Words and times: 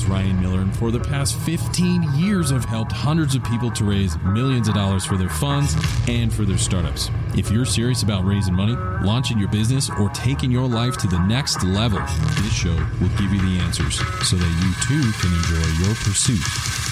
host, 0.00 0.10
Ryan 0.10 0.40
Miller, 0.40 0.60
and 0.60 0.76
for 0.76 0.90
the 0.90 1.00
past 1.00 1.38
15 1.40 2.02
years, 2.14 2.52
I've 2.52 2.64
helped 2.64 2.92
hundreds 2.92 3.34
of 3.34 3.44
people 3.44 3.70
to 3.72 3.84
raise 3.84 4.16
millions 4.22 4.68
of 4.68 4.74
dollars 4.74 5.04
for 5.04 5.16
their 5.16 5.28
funds 5.28 5.74
and 6.08 6.32
for 6.32 6.44
their 6.44 6.58
startups. 6.58 7.10
If 7.36 7.50
you're 7.50 7.64
serious 7.64 8.02
about 8.02 8.24
raising 8.24 8.54
money, 8.54 8.74
launching 9.04 9.38
your 9.38 9.48
business, 9.48 9.90
or 9.98 10.08
taking 10.10 10.50
your 10.50 10.68
life 10.68 10.96
to 10.98 11.06
the 11.06 11.18
next 11.26 11.62
level, 11.64 11.98
this 11.98 12.52
show 12.52 12.74
will 13.00 13.08
give 13.18 13.32
you 13.32 13.40
the 13.40 13.60
answers 13.60 13.96
so 14.26 14.36
that 14.36 14.50
you 14.62 14.72
too 14.86 15.12
can 15.20 15.32
enjoy 15.34 15.86
your 15.86 15.94
pursuit 15.96 16.44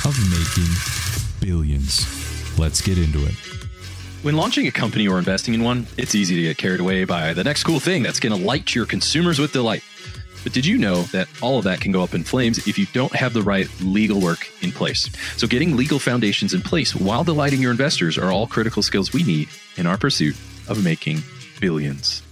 of 0.05 0.17
making 0.31 0.73
billions. 1.41 2.59
Let's 2.59 2.81
get 2.81 2.99
into 2.99 3.25
it. 3.27 3.35
When 4.23 4.35
launching 4.35 4.67
a 4.67 4.73
company 4.73 5.07
or 5.07 5.19
investing 5.19 5.55
in 5.55 5.63
one, 5.63 5.87
it's 5.97 6.15
easy 6.15 6.35
to 6.37 6.43
get 6.43 6.59
carried 6.59 6.81
away 6.81 7.05
by 7.05 7.33
the 7.35 7.45
next 7.45 7.63
cool 7.63 7.79
thing 7.79 8.03
that's 8.03 8.19
going 8.19 8.37
to 8.37 8.45
light 8.45 8.75
your 8.75 8.85
consumers 8.85 9.39
with 9.39 9.53
delight. 9.53 9.85
But 10.49 10.55
did 10.55 10.65
you 10.65 10.79
know 10.79 11.03
that 11.13 11.29
all 11.43 11.59
of 11.59 11.65
that 11.65 11.83
can 11.83 11.93
go 11.93 12.03
up 12.03 12.15
in 12.15 12.25
flames 12.25 12.67
if 12.67 12.79
you 12.79 12.87
don't 12.95 13.15
have 13.15 13.35
the 13.35 13.43
right 13.43 13.69
legal 13.83 14.19
work 14.19 14.49
in 14.63 14.73
place? 14.73 15.11
So, 15.37 15.47
getting 15.47 15.77
legal 15.77 15.99
foundations 15.99 16.55
in 16.55 16.63
place 16.63 16.97
while 16.97 17.23
delighting 17.23 17.61
your 17.61 17.71
investors 17.71 18.17
are 18.17 18.33
all 18.33 18.47
critical 18.47 18.81
skills 18.81 19.13
we 19.13 19.23
need 19.23 19.51
in 19.77 19.85
our 19.85 19.99
pursuit 19.99 20.35
of 20.67 20.83
making 20.83 21.23
billions. 21.61 22.23